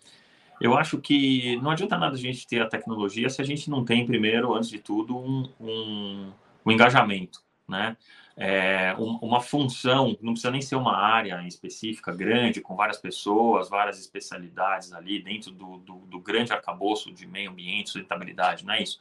eu 0.62 0.78
acho 0.78 1.00
que 1.00 1.56
não 1.58 1.72
adianta 1.72 1.98
nada 1.98 2.16
a 2.16 2.20
gente 2.20 2.48
ter 2.48 2.62
a 2.62 2.68
tecnologia 2.68 3.30
se 3.30 3.42
a 3.42 3.46
gente 3.46 3.70
não 3.70 3.84
tem, 3.84 4.06
primeiro, 4.06 4.54
antes 4.54 4.70
de 4.70 4.78
tudo, 4.78 5.18
um, 5.18 5.50
um, 5.60 6.32
um 6.66 6.72
engajamento, 6.72 7.42
né? 7.68 7.98
É, 8.44 8.96
uma 8.98 9.40
função, 9.40 10.18
não 10.20 10.34
precisa 10.34 10.50
nem 10.50 10.64
ser 10.64 10.76
uma 10.76 10.98
área 10.98 11.46
específica 11.48 12.12
grande, 12.12 12.60
com 12.60 12.76
várias 12.76 12.98
pessoas, 12.98 13.70
várias 13.70 14.00
especialidades 14.00 14.92
ali 14.94 15.22
dentro 15.22 15.52
do, 15.52 15.78
do, 15.78 15.96
do 16.08 16.20
grande 16.20 16.52
arcabouço 16.52 17.12
de 17.12 17.28
meio 17.28 17.52
ambiente, 17.52 17.92
sustentabilidade, 17.92 18.66
não 18.66 18.74
é 18.74 18.82
isso? 18.82 19.00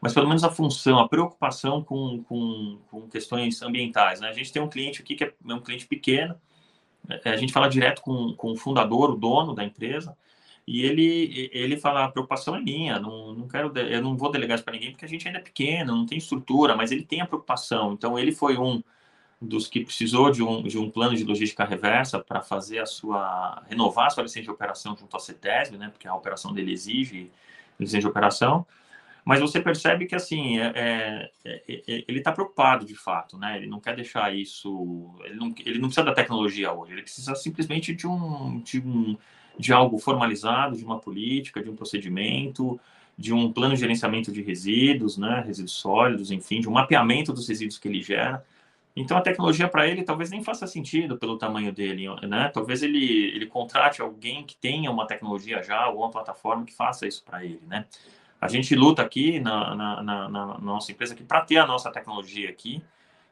mas 0.00 0.14
pelo 0.14 0.28
menos 0.28 0.44
a 0.44 0.50
função, 0.50 1.00
a 1.00 1.08
preocupação 1.08 1.82
com, 1.82 2.22
com, 2.22 2.78
com 2.88 3.08
questões 3.08 3.60
ambientais. 3.62 4.20
Né? 4.20 4.28
A 4.28 4.32
gente 4.32 4.52
tem 4.52 4.62
um 4.62 4.68
cliente 4.68 5.02
aqui 5.02 5.16
que 5.16 5.24
é 5.24 5.32
um 5.44 5.60
cliente 5.60 5.88
pequeno, 5.88 6.40
é, 7.24 7.30
a 7.30 7.36
gente 7.36 7.52
fala 7.52 7.68
direto 7.68 8.00
com, 8.00 8.32
com 8.34 8.52
o 8.52 8.56
fundador, 8.56 9.10
o 9.10 9.16
dono 9.16 9.54
da 9.54 9.64
empresa, 9.64 10.16
e 10.70 10.82
ele, 10.82 11.50
ele 11.50 11.78
fala, 11.78 12.04
a 12.04 12.08
preocupação 12.10 12.54
é 12.54 12.60
minha, 12.60 12.98
não, 12.98 13.32
não 13.32 13.48
quero, 13.48 13.72
eu 13.78 14.02
não 14.02 14.14
vou 14.14 14.30
delegar 14.30 14.54
isso 14.56 14.64
para 14.64 14.74
ninguém 14.74 14.90
porque 14.90 15.06
a 15.06 15.08
gente 15.08 15.26
ainda 15.26 15.38
é 15.38 15.42
pequeno, 15.42 15.96
não 15.96 16.04
tem 16.04 16.18
estrutura, 16.18 16.76
mas 16.76 16.92
ele 16.92 17.04
tem 17.06 17.22
a 17.22 17.26
preocupação. 17.26 17.94
Então 17.94 18.18
ele 18.18 18.32
foi 18.32 18.58
um 18.58 18.82
dos 19.40 19.66
que 19.66 19.82
precisou 19.82 20.30
de 20.30 20.42
um, 20.42 20.62
de 20.62 20.78
um 20.78 20.90
plano 20.90 21.16
de 21.16 21.24
logística 21.24 21.64
reversa 21.64 22.18
para 22.18 22.42
fazer 22.42 22.80
a 22.80 22.86
sua 22.86 23.62
renovar 23.68 24.08
a 24.08 24.10
sua 24.10 24.24
licença 24.24 24.44
de 24.44 24.50
operação 24.50 24.94
junto 24.94 25.16
à 25.16 25.20
CETESB, 25.20 25.78
né? 25.78 25.88
Porque 25.88 26.06
a 26.06 26.14
operação 26.14 26.52
dele 26.52 26.72
exige 26.72 27.30
licença 27.80 28.00
de 28.00 28.06
operação. 28.06 28.66
Mas 29.24 29.40
você 29.40 29.60
percebe 29.60 30.06
que, 30.06 30.14
assim, 30.14 30.58
é, 30.58 31.30
é, 31.44 31.62
é, 31.68 31.82
é 31.86 32.04
ele 32.08 32.18
está 32.18 32.32
preocupado, 32.32 32.84
de 32.84 32.94
fato, 32.94 33.38
né? 33.38 33.56
Ele 33.56 33.66
não 33.66 33.80
quer 33.80 33.94
deixar 33.94 34.34
isso... 34.34 35.14
Ele 35.24 35.36
não, 35.36 35.54
ele 35.64 35.78
não 35.78 35.88
precisa 35.88 36.04
da 36.04 36.14
tecnologia 36.14 36.72
hoje, 36.72 36.92
ele 36.92 37.02
precisa 37.02 37.34
simplesmente 37.34 37.94
de 37.94 38.06
um, 38.06 38.60
de 38.60 38.80
um... 38.80 39.16
de 39.58 39.72
algo 39.72 39.98
formalizado, 39.98 40.76
de 40.76 40.84
uma 40.84 40.98
política, 40.98 41.62
de 41.62 41.68
um 41.68 41.76
procedimento, 41.76 42.78
de 43.16 43.34
um 43.34 43.52
plano 43.52 43.74
de 43.74 43.80
gerenciamento 43.80 44.30
de 44.30 44.42
resíduos, 44.42 45.18
né? 45.18 45.42
Resíduos 45.44 45.72
sólidos, 45.72 46.30
enfim, 46.30 46.60
de 46.60 46.68
um 46.68 46.72
mapeamento 46.72 47.32
dos 47.32 47.48
resíduos 47.48 47.78
que 47.78 47.88
ele 47.88 48.00
gera. 48.00 48.44
Então, 48.94 49.16
a 49.16 49.20
tecnologia 49.20 49.68
para 49.68 49.86
ele 49.86 50.02
talvez 50.02 50.30
nem 50.30 50.42
faça 50.42 50.66
sentido 50.66 51.16
pelo 51.18 51.38
tamanho 51.38 51.72
dele, 51.72 52.06
né? 52.26 52.50
Talvez 52.52 52.82
ele, 52.82 53.26
ele 53.34 53.46
contrate 53.46 54.00
alguém 54.00 54.44
que 54.44 54.56
tenha 54.56 54.90
uma 54.90 55.06
tecnologia 55.06 55.62
já, 55.62 55.88
ou 55.88 55.98
uma 55.98 56.10
plataforma 56.10 56.64
que 56.64 56.74
faça 56.74 57.06
isso 57.06 57.22
para 57.24 57.44
ele, 57.44 57.62
né? 57.66 57.86
A 58.40 58.46
gente 58.48 58.74
luta 58.74 59.02
aqui 59.02 59.40
na, 59.40 59.74
na, 59.74 60.02
na, 60.02 60.28
na 60.28 60.58
nossa 60.58 60.92
empresa 60.92 61.16
para 61.26 61.40
ter 61.40 61.58
a 61.58 61.66
nossa 61.66 61.90
tecnologia 61.90 62.48
aqui. 62.48 62.82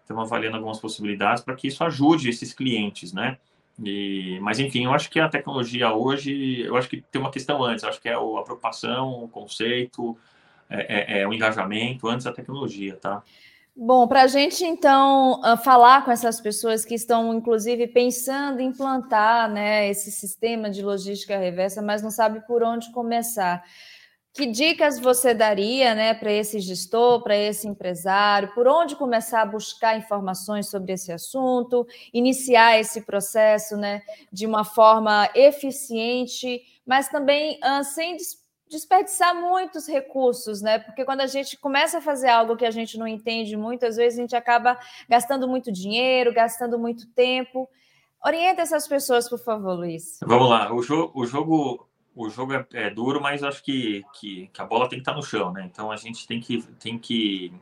Estamos 0.02 0.24
avaliando 0.24 0.56
algumas 0.56 0.80
possibilidades 0.80 1.42
para 1.42 1.54
que 1.54 1.68
isso 1.68 1.82
ajude 1.84 2.28
esses 2.28 2.52
clientes, 2.52 3.12
né? 3.12 3.38
E, 3.82 4.38
mas 4.40 4.58
enfim, 4.58 4.84
eu 4.84 4.92
acho 4.92 5.10
que 5.10 5.20
a 5.20 5.28
tecnologia 5.28 5.92
hoje, 5.92 6.62
eu 6.62 6.76
acho 6.76 6.88
que 6.88 7.02
tem 7.02 7.20
uma 7.20 7.30
questão 7.30 7.62
antes, 7.62 7.84
acho 7.84 8.00
que 8.00 8.08
é 8.08 8.14
a 8.14 8.42
preocupação, 8.42 9.24
o 9.24 9.28
conceito, 9.28 10.16
é, 10.68 11.18
é, 11.18 11.20
é 11.20 11.28
o 11.28 11.32
engajamento 11.32 12.08
antes 12.08 12.24
da 12.24 12.32
tecnologia, 12.32 12.96
tá? 12.96 13.22
Bom, 13.78 14.08
para 14.08 14.22
a 14.22 14.26
gente 14.26 14.64
então 14.64 15.38
ah, 15.44 15.54
falar 15.54 16.02
com 16.02 16.10
essas 16.10 16.40
pessoas 16.40 16.82
que 16.82 16.94
estão, 16.94 17.34
inclusive, 17.34 17.86
pensando 17.86 18.60
em 18.60 18.68
implantar 18.68 19.50
né, 19.50 19.86
esse 19.90 20.10
sistema 20.10 20.70
de 20.70 20.80
logística 20.80 21.36
reversa, 21.36 21.82
mas 21.82 22.02
não 22.02 22.10
sabe 22.10 22.40
por 22.46 22.62
onde 22.62 22.90
começar. 22.90 23.62
Que 24.36 24.44
dicas 24.44 25.00
você 25.00 25.32
daria 25.32 25.94
né, 25.94 26.12
para 26.12 26.30
esse 26.30 26.60
gestor, 26.60 27.22
para 27.22 27.34
esse 27.34 27.66
empresário? 27.66 28.52
Por 28.54 28.68
onde 28.68 28.94
começar 28.94 29.40
a 29.40 29.46
buscar 29.46 29.96
informações 29.96 30.68
sobre 30.68 30.92
esse 30.92 31.10
assunto, 31.10 31.86
iniciar 32.12 32.78
esse 32.78 33.00
processo 33.00 33.78
né, 33.78 34.02
de 34.30 34.44
uma 34.44 34.62
forma 34.62 35.26
eficiente, 35.34 36.62
mas 36.84 37.08
também 37.08 37.58
sem 37.94 38.18
desperdiçar 38.68 39.34
muitos 39.34 39.88
recursos, 39.88 40.60
né? 40.60 40.80
Porque 40.80 41.06
quando 41.06 41.22
a 41.22 41.26
gente 41.26 41.56
começa 41.56 41.96
a 41.96 42.02
fazer 42.02 42.28
algo 42.28 42.58
que 42.58 42.66
a 42.66 42.70
gente 42.70 42.98
não 42.98 43.08
entende 43.08 43.56
muito, 43.56 43.86
às 43.86 43.96
vezes 43.96 44.18
a 44.18 44.22
gente 44.22 44.36
acaba 44.36 44.78
gastando 45.08 45.48
muito 45.48 45.72
dinheiro, 45.72 46.34
gastando 46.34 46.78
muito 46.78 47.06
tempo. 47.12 47.66
Orienta 48.22 48.60
essas 48.60 48.86
pessoas, 48.86 49.30
por 49.30 49.38
favor, 49.38 49.78
Luiz. 49.78 50.18
Vamos 50.20 50.50
lá. 50.50 50.70
O 50.70 50.82
o 51.14 51.24
jogo 51.24 51.88
o 52.16 52.30
jogo 52.30 52.54
é, 52.54 52.66
é, 52.72 52.90
duro, 52.90 53.20
mas 53.20 53.44
acho 53.44 53.62
que, 53.62 54.02
que, 54.14 54.48
que, 54.52 54.62
a 54.62 54.64
bola 54.64 54.88
tem 54.88 54.98
que 54.98 55.02
estar 55.02 55.14
no 55.14 55.22
chão, 55.22 55.52
né? 55.52 55.68
Então 55.70 55.92
a 55.92 55.96
gente 55.96 56.26
tem 56.26 56.40
que, 56.40 56.62
tem 56.80 56.98
que. 56.98 57.52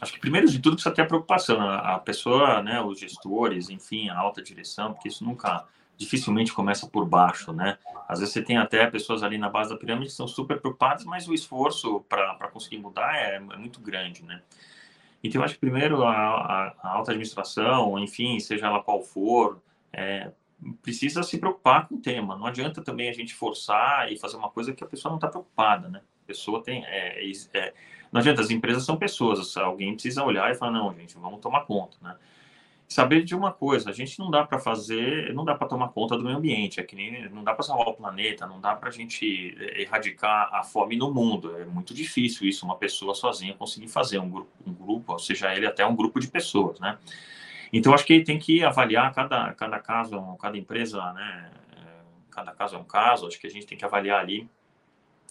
Acho 0.00 0.12
que 0.12 0.20
primeiro 0.20 0.46
de 0.46 0.58
tudo 0.58 0.74
precisa 0.74 0.94
ter 0.94 1.02
a 1.02 1.06
preocupação. 1.06 1.60
A, 1.60 1.94
a 1.94 1.98
pessoa, 1.98 2.62
né, 2.62 2.82
os 2.82 3.00
gestores, 3.00 3.70
enfim, 3.70 4.10
a 4.10 4.18
alta 4.18 4.42
direção, 4.42 4.92
porque 4.92 5.08
isso 5.08 5.24
nunca, 5.24 5.66
dificilmente 5.96 6.52
começa 6.52 6.86
por 6.86 7.06
baixo, 7.06 7.52
né? 7.52 7.78
Às 8.08 8.18
vezes 8.18 8.34
você 8.34 8.42
tem 8.42 8.56
até 8.56 8.86
pessoas 8.86 9.22
ali 9.22 9.38
na 9.38 9.48
base 9.48 9.70
da 9.70 9.76
pirâmide 9.76 10.08
que 10.08 10.12
são 10.12 10.28
super 10.28 10.60
preocupadas, 10.60 11.04
mas 11.04 11.26
o 11.26 11.34
esforço 11.34 12.00
para 12.08 12.48
conseguir 12.52 12.78
mudar 12.78 13.14
é, 13.16 13.36
é, 13.36 13.56
muito 13.56 13.80
grande, 13.80 14.22
né? 14.22 14.42
Então 15.22 15.42
acho 15.42 15.54
que 15.54 15.60
primeiro 15.60 16.04
a, 16.04 16.12
a, 16.12 16.74
a 16.82 16.88
alta 16.90 17.12
administração, 17.12 17.98
enfim, 17.98 18.38
seja 18.40 18.66
ela 18.66 18.82
qual 18.82 19.00
for, 19.00 19.62
é, 19.92 20.30
precisa 20.82 21.22
se 21.22 21.38
preocupar 21.38 21.88
com 21.88 21.96
o 21.96 22.00
tema. 22.00 22.36
Não 22.36 22.46
adianta 22.46 22.82
também 22.82 23.08
a 23.08 23.12
gente 23.12 23.34
forçar 23.34 24.10
e 24.12 24.18
fazer 24.18 24.36
uma 24.36 24.50
coisa 24.50 24.72
que 24.72 24.82
a 24.82 24.86
pessoa 24.86 25.10
não 25.10 25.16
está 25.16 25.28
preocupada, 25.28 25.88
né? 25.88 26.00
A 26.24 26.26
pessoa 26.26 26.62
tem. 26.62 26.84
É, 26.86 27.30
é, 27.52 27.74
não 28.12 28.20
adianta, 28.20 28.40
as 28.40 28.50
empresas 28.50 28.84
são 28.84 28.96
pessoas. 28.96 29.56
Alguém 29.56 29.92
precisa 29.92 30.22
olhar 30.24 30.50
e 30.50 30.54
falar, 30.54 30.72
não, 30.72 30.94
gente, 30.94 31.16
vamos 31.16 31.40
tomar 31.40 31.64
conta, 31.64 31.96
né? 32.00 32.16
Saber 32.86 33.24
de 33.24 33.34
uma 33.34 33.50
coisa, 33.50 33.88
a 33.88 33.92
gente 33.92 34.18
não 34.18 34.30
dá 34.30 34.44
para 34.44 34.58
fazer, 34.58 35.32
não 35.34 35.44
dá 35.44 35.54
para 35.54 35.66
tomar 35.66 35.88
conta 35.88 36.18
do 36.18 36.22
meio 36.22 36.36
ambiente, 36.36 36.78
é 36.78 36.82
que 36.82 36.94
nem, 36.94 37.28
não 37.30 37.42
dá 37.42 37.54
para 37.54 37.64
salvar 37.64 37.88
o 37.88 37.94
planeta, 37.94 38.46
não 38.46 38.60
dá 38.60 38.76
para 38.76 38.90
a 38.90 38.92
gente 38.92 39.56
é, 39.58 39.82
erradicar 39.82 40.54
a 40.54 40.62
fome 40.62 40.96
no 40.96 41.12
mundo. 41.12 41.56
É 41.56 41.64
muito 41.64 41.94
difícil 41.94 42.46
isso, 42.46 42.64
uma 42.64 42.76
pessoa 42.76 43.14
sozinha 43.14 43.54
conseguir 43.54 43.88
fazer, 43.88 44.18
um 44.18 44.28
grupo, 44.28 44.50
um 44.66 44.72
grupo 44.72 45.12
ou 45.12 45.18
seja, 45.18 45.54
ele 45.54 45.66
até 45.66 45.84
um 45.84 45.96
grupo 45.96 46.20
de 46.20 46.28
pessoas, 46.28 46.78
né? 46.78 46.98
Então, 47.76 47.92
acho 47.92 48.06
que 48.06 48.20
tem 48.20 48.38
que 48.38 48.62
avaliar 48.62 49.12
cada, 49.12 49.52
cada 49.52 49.80
caso, 49.80 50.36
cada 50.40 50.56
empresa, 50.56 51.12
né? 51.12 51.50
Cada 52.30 52.52
caso 52.52 52.76
é 52.76 52.78
um 52.78 52.84
caso, 52.84 53.26
acho 53.26 53.40
que 53.40 53.48
a 53.48 53.50
gente 53.50 53.66
tem 53.66 53.76
que 53.76 53.84
avaliar 53.84 54.20
ali. 54.20 54.48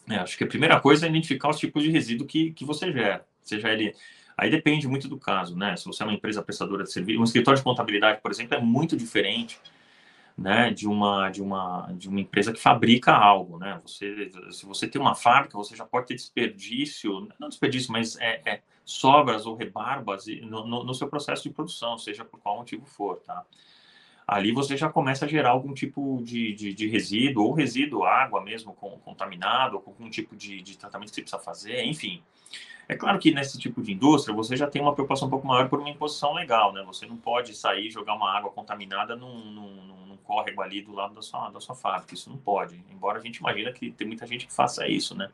É, 0.10 0.18
acho 0.18 0.38
que 0.38 0.44
a 0.44 0.48
primeira 0.48 0.78
coisa 0.78 1.06
é 1.06 1.10
identificar 1.10 1.50
os 1.50 1.58
tipos 1.58 1.82
de 1.82 1.90
resíduo 1.90 2.28
que, 2.28 2.52
que 2.52 2.66
você 2.66 2.92
gera, 2.92 3.26
seja 3.42 3.70
ele. 3.72 3.96
Aí 4.38 4.50
depende 4.50 4.90
muito 4.90 5.08
do 5.08 5.18
caso, 5.18 5.56
né? 5.56 5.78
Se 5.78 5.86
você 5.86 6.04
é 6.04 6.06
uma 6.06 6.14
empresa 6.14 6.42
prestadora 6.42 6.84
de 6.84 6.92
serviço, 6.92 7.22
um 7.22 7.24
escritório 7.24 7.58
de 7.58 7.64
contabilidade, 7.64 8.20
por 8.22 8.30
exemplo, 8.30 8.56
é 8.56 8.60
muito 8.60 8.98
diferente 8.98 9.58
né, 10.38 10.72
de 10.72 10.88
uma 10.88 11.30
de 11.30 11.42
uma 11.42 11.92
de 11.94 12.10
uma 12.10 12.20
empresa 12.20 12.52
que 12.52 12.60
fabrica 12.60 13.14
algo, 13.14 13.58
né? 13.60 13.80
Você 13.86 14.32
se 14.52 14.66
você 14.66 14.88
tem 14.88 15.02
uma 15.02 15.16
fábrica, 15.16 15.58
você 15.58 15.76
já 15.76 15.86
pode 15.86 16.08
ter 16.08 16.16
desperdício, 16.16 17.28
não 17.40 17.50
desperdício, 17.50 17.92
mas 17.92 18.18
é, 18.20 18.42
é 18.46 18.62
sobras 18.84 19.46
ou 19.46 19.56
rebarbas 19.56 20.26
no, 20.42 20.66
no, 20.66 20.84
no, 20.84 20.94
seu 20.94 21.08
processo 21.08 21.44
de 21.44 21.50
produção, 21.52 21.98
seja 21.98 22.26
por 22.26 22.40
qual 22.40 22.58
motivo 22.58 22.86
for, 22.86 23.18
tá? 23.22 23.46
ali 24.28 24.52
você 24.52 24.76
já 24.76 24.90
começa 24.90 25.26
a 25.26 25.28
gerar 25.28 25.52
algum 25.52 25.74
tipo 25.74 26.22
de, 26.24 26.54
de, 26.54 26.74
de 26.74 26.88
resíduo, 26.88 27.46
ou 27.46 27.54
resíduo, 27.54 28.04
água 28.04 28.42
mesmo 28.42 28.74
com, 28.74 28.92
contaminado, 29.00 29.76
ou 29.76 29.82
com 29.82 29.92
algum 29.92 30.10
tipo 30.10 30.36
de, 30.36 30.62
de 30.62 30.78
tratamento 30.78 31.10
que 31.10 31.16
você 31.16 31.22
precisa 31.22 31.42
fazer, 31.42 31.84
enfim. 31.86 32.22
É 32.88 32.96
claro 32.96 33.18
que 33.18 33.34
nesse 33.34 33.58
tipo 33.58 33.82
de 33.82 33.94
indústria 33.94 34.36
você 34.36 34.58
já 34.58 34.68
tem 34.68 34.82
uma 34.82 34.94
preocupação 34.94 35.28
um 35.28 35.32
pouco 35.32 35.48
maior 35.48 35.70
por 35.70 35.80
uma 35.80 35.90
imposição 35.90 36.34
legal, 36.34 36.74
né? 36.74 36.84
Você 36.86 37.06
não 37.06 37.16
pode 37.16 37.56
sair 37.56 37.88
e 37.88 37.92
jogar 37.92 38.14
uma 38.14 38.30
água 38.30 38.52
contaminada 38.52 39.16
num, 39.16 39.52
num, 39.52 40.06
num 40.08 40.18
córrego 40.44 40.62
ali 40.62 40.82
do 40.82 40.94
lado 40.94 41.16
da 41.16 41.22
sua, 41.22 41.50
da 41.50 41.60
sua 41.60 41.76
fábrica. 41.76 42.14
Isso 42.14 42.30
não 42.30 42.38
pode. 42.38 42.84
Embora 42.92 43.20
a 43.20 43.22
gente 43.22 43.38
imagina 43.38 43.72
que 43.72 43.92
tem 43.92 44.06
muita 44.06 44.28
gente 44.28 44.46
que 44.46 44.54
faça 44.54 44.88
isso, 44.88 45.16
né? 45.16 45.30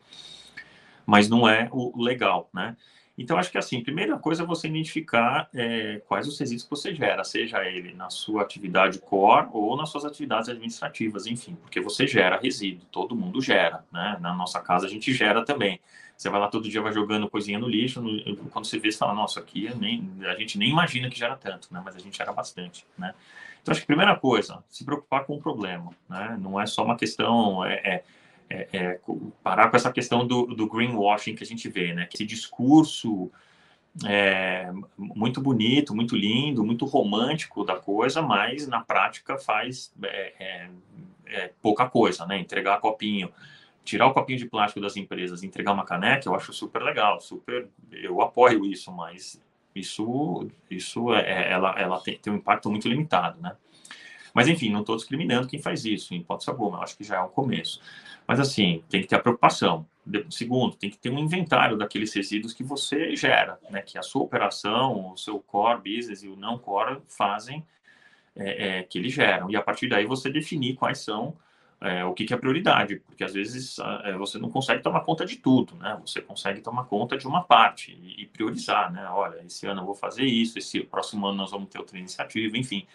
Mas 1.05 1.27
não 1.27 1.49
é 1.49 1.67
o 1.71 2.01
legal, 2.01 2.49
né? 2.53 2.77
Então, 3.17 3.37
acho 3.37 3.51
que 3.51 3.57
assim, 3.57 3.83
primeira 3.83 4.17
coisa 4.17 4.43
é 4.43 4.45
você 4.45 4.69
identificar 4.69 5.49
é, 5.53 6.01
quais 6.07 6.25
os 6.25 6.39
resíduos 6.39 6.63
que 6.63 6.69
você 6.69 6.95
gera, 6.95 7.21
seja 7.25 7.65
ele 7.65 7.93
na 7.93 8.09
sua 8.09 8.43
atividade 8.43 8.97
core 8.99 9.49
ou 9.51 9.75
nas 9.75 9.89
suas 9.89 10.05
atividades 10.05 10.47
administrativas, 10.47 11.27
enfim, 11.27 11.53
porque 11.55 11.81
você 11.81 12.07
gera 12.07 12.39
resíduo, 12.39 12.87
todo 12.89 13.17
mundo 13.17 13.41
gera, 13.41 13.83
né? 13.91 14.17
Na 14.21 14.33
nossa 14.33 14.61
casa 14.61 14.85
a 14.85 14.89
gente 14.89 15.11
gera 15.11 15.43
também. 15.43 15.81
Você 16.15 16.29
vai 16.29 16.39
lá 16.39 16.47
todo 16.47 16.69
dia, 16.69 16.81
vai 16.81 16.93
jogando 16.93 17.29
coisinha 17.29 17.59
no 17.59 17.67
lixo, 17.67 18.01
no, 18.01 18.37
quando 18.51 18.65
você 18.65 18.79
vê, 18.79 18.89
você 18.89 18.97
fala, 18.97 19.13
nossa, 19.13 19.41
aqui 19.41 19.69
nem, 19.75 20.09
a 20.25 20.35
gente 20.35 20.57
nem 20.57 20.69
imagina 20.69 21.09
que 21.09 21.19
gera 21.19 21.35
tanto, 21.35 21.73
né? 21.73 21.81
Mas 21.83 21.97
a 21.97 21.99
gente 21.99 22.17
gera 22.17 22.31
bastante, 22.31 22.85
né? 22.97 23.13
Então, 23.69 23.75
acho 23.75 23.81
que 23.81 23.87
primeira 23.87 24.15
coisa, 24.15 24.63
se 24.67 24.83
preocupar 24.83 25.25
com 25.25 25.35
o 25.35 25.39
problema, 25.39 25.91
né? 26.09 26.37
Não 26.41 26.59
é 26.59 26.65
só 26.65 26.83
uma 26.83 26.97
questão, 26.97 27.63
é, 27.63 27.75
é 27.75 28.03
é, 28.51 28.67
é, 28.73 28.99
parar 29.43 29.69
com 29.69 29.77
essa 29.77 29.91
questão 29.91 30.25
do, 30.25 30.47
do, 30.47 30.67
greenwashing 30.67 31.35
que 31.35 31.43
a 31.43 31.45
gente 31.45 31.69
vê, 31.69 31.93
né? 31.93 32.09
Esse 32.11 32.25
discurso 32.25 33.31
é, 34.07 34.71
muito 34.97 35.39
bonito, 35.39 35.95
muito 35.95 36.15
lindo, 36.15 36.65
muito 36.65 36.83
romântico 36.85 37.63
da 37.63 37.75
coisa, 37.75 38.23
mas 38.23 38.67
na 38.67 38.79
prática 38.79 39.37
faz 39.37 39.93
é, 40.01 40.33
é, 40.39 40.69
é, 41.27 41.53
pouca 41.61 41.87
coisa, 41.87 42.25
né? 42.25 42.39
Entregar 42.39 42.79
copinho, 42.79 43.31
tirar 43.83 44.07
o 44.07 44.15
copinho 44.15 44.39
de 44.39 44.45
plástico 44.45 44.81
das 44.81 44.97
empresas, 44.97 45.43
entregar 45.43 45.73
uma 45.73 45.85
caneca, 45.85 46.27
eu 46.27 46.33
acho 46.33 46.51
super 46.51 46.81
legal, 46.81 47.21
super, 47.21 47.67
eu 47.91 48.19
apoio 48.19 48.65
isso, 48.65 48.91
mas 48.91 49.39
isso, 49.75 50.47
isso 50.69 51.13
é, 51.13 51.51
ela, 51.51 51.75
ela 51.79 51.99
tem, 51.99 52.17
tem 52.17 52.33
um 52.33 52.37
impacto 52.37 52.69
muito 52.69 52.87
limitado, 52.87 53.41
né? 53.41 53.55
Mas 54.33 54.47
enfim, 54.47 54.69
não 54.69 54.81
estou 54.81 54.95
discriminando 54.95 55.47
quem 55.47 55.61
faz 55.61 55.85
isso, 55.85 56.13
em 56.13 56.17
hipótese 56.17 56.49
alguma, 56.49 56.83
acho 56.83 56.95
que 56.95 57.03
já 57.03 57.17
é 57.17 57.21
um 57.21 57.29
começo. 57.29 57.81
Mas 58.27 58.39
assim, 58.39 58.83
tem 58.89 59.01
que 59.01 59.07
ter 59.07 59.15
a 59.15 59.19
preocupação. 59.19 59.87
Segundo, 60.29 60.75
tem 60.75 60.89
que 60.89 60.97
ter 60.97 61.09
um 61.09 61.19
inventário 61.19 61.77
daqueles 61.77 62.13
resíduos 62.13 62.53
que 62.53 62.63
você 62.63 63.15
gera, 63.15 63.59
né? 63.69 63.81
Que 63.81 63.97
a 63.97 64.03
sua 64.03 64.23
operação, 64.23 65.13
o 65.13 65.17
seu 65.17 65.39
core 65.39 65.81
business 65.81 66.23
e 66.23 66.27
o 66.27 66.35
não 66.35 66.57
core 66.57 67.01
fazem 67.07 67.65
é, 68.35 68.79
é, 68.79 68.83
que 68.83 68.97
eles 68.97 69.13
geram. 69.13 69.49
E 69.49 69.55
a 69.55 69.61
partir 69.61 69.87
daí 69.87 70.05
você 70.05 70.29
definir 70.29 70.75
quais 70.75 70.99
são 70.99 71.35
é, 71.81 72.03
o 72.03 72.13
que, 72.13 72.25
que, 72.25 72.33
é 72.33 72.37
prioridade, 72.37 72.97
porque 73.05 73.23
às 73.23 73.33
vezes 73.33 73.77
é, 74.03 74.13
você 74.13 74.37
não 74.37 74.49
consegue 74.49 74.83
tomar 74.83 75.01
conta 75.01 75.25
de 75.25 75.37
tudo, 75.37 75.75
né? 75.75 75.97
Você 76.05 76.21
consegue 76.21 76.61
tomar 76.61 76.85
conta 76.85 77.17
de 77.17 77.27
uma 77.27 77.43
parte 77.43 77.91
e, 77.91 78.23
e 78.23 78.25
priorizar, 78.25 78.91
né? 78.91 79.07
Olha, 79.09 79.41
esse 79.45 79.65
ano 79.65 79.81
eu 79.81 79.85
vou 79.85 79.95
fazer 79.95 80.25
isso, 80.25 80.57
esse 80.57 80.81
próximo 80.81 81.25
ano 81.27 81.37
nós 81.37 81.51
vamos 81.51 81.69
ter 81.69 81.79
outra 81.79 81.97
iniciativa, 81.97 82.57
enfim 82.57 82.85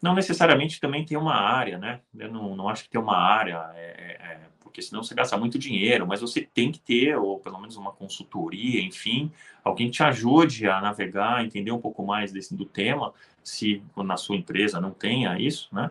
não 0.00 0.14
necessariamente 0.14 0.80
também 0.80 1.04
tem 1.04 1.16
uma 1.16 1.34
área, 1.34 1.78
né? 1.78 2.00
Eu 2.16 2.30
não, 2.30 2.54
não 2.54 2.68
acho 2.68 2.84
que 2.84 2.90
tem 2.90 3.00
uma 3.00 3.16
área, 3.16 3.70
é, 3.74 3.80
é, 3.80 4.32
é, 4.32 4.40
porque 4.60 4.82
senão 4.82 5.02
você 5.02 5.14
gasta 5.14 5.36
muito 5.36 5.58
dinheiro, 5.58 6.06
mas 6.06 6.20
você 6.20 6.42
tem 6.42 6.70
que 6.70 6.78
ter, 6.78 7.16
ou 7.16 7.38
pelo 7.38 7.58
menos 7.58 7.76
uma 7.76 7.92
consultoria, 7.92 8.80
enfim, 8.80 9.32
alguém 9.64 9.90
te 9.90 10.02
ajude 10.02 10.68
a 10.68 10.80
navegar, 10.80 11.44
entender 11.44 11.72
um 11.72 11.80
pouco 11.80 12.04
mais 12.04 12.30
desse, 12.30 12.54
do 12.54 12.64
tema, 12.64 13.12
se 13.42 13.82
na 13.96 14.16
sua 14.16 14.36
empresa 14.36 14.80
não 14.80 14.90
tenha 14.90 15.38
isso, 15.38 15.68
né? 15.72 15.90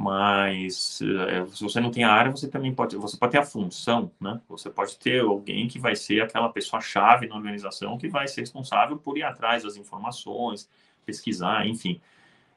Mas 0.00 1.00
é, 1.02 1.44
se 1.46 1.60
você 1.60 1.80
não 1.80 1.90
tem 1.90 2.04
a 2.04 2.12
área, 2.12 2.30
você 2.30 2.46
também 2.46 2.72
pode, 2.72 2.96
você 2.96 3.16
pode 3.16 3.32
ter 3.32 3.38
a 3.38 3.44
função, 3.44 4.12
né? 4.20 4.40
Você 4.48 4.70
pode 4.70 4.96
ter 4.96 5.22
alguém 5.22 5.66
que 5.66 5.80
vai 5.80 5.96
ser 5.96 6.20
aquela 6.20 6.48
pessoa-chave 6.50 7.26
na 7.26 7.34
organização 7.34 7.98
que 7.98 8.08
vai 8.08 8.28
ser 8.28 8.42
responsável 8.42 8.96
por 8.96 9.18
ir 9.18 9.24
atrás 9.24 9.64
das 9.64 9.76
informações, 9.76 10.70
pesquisar, 11.04 11.66
enfim. 11.66 12.00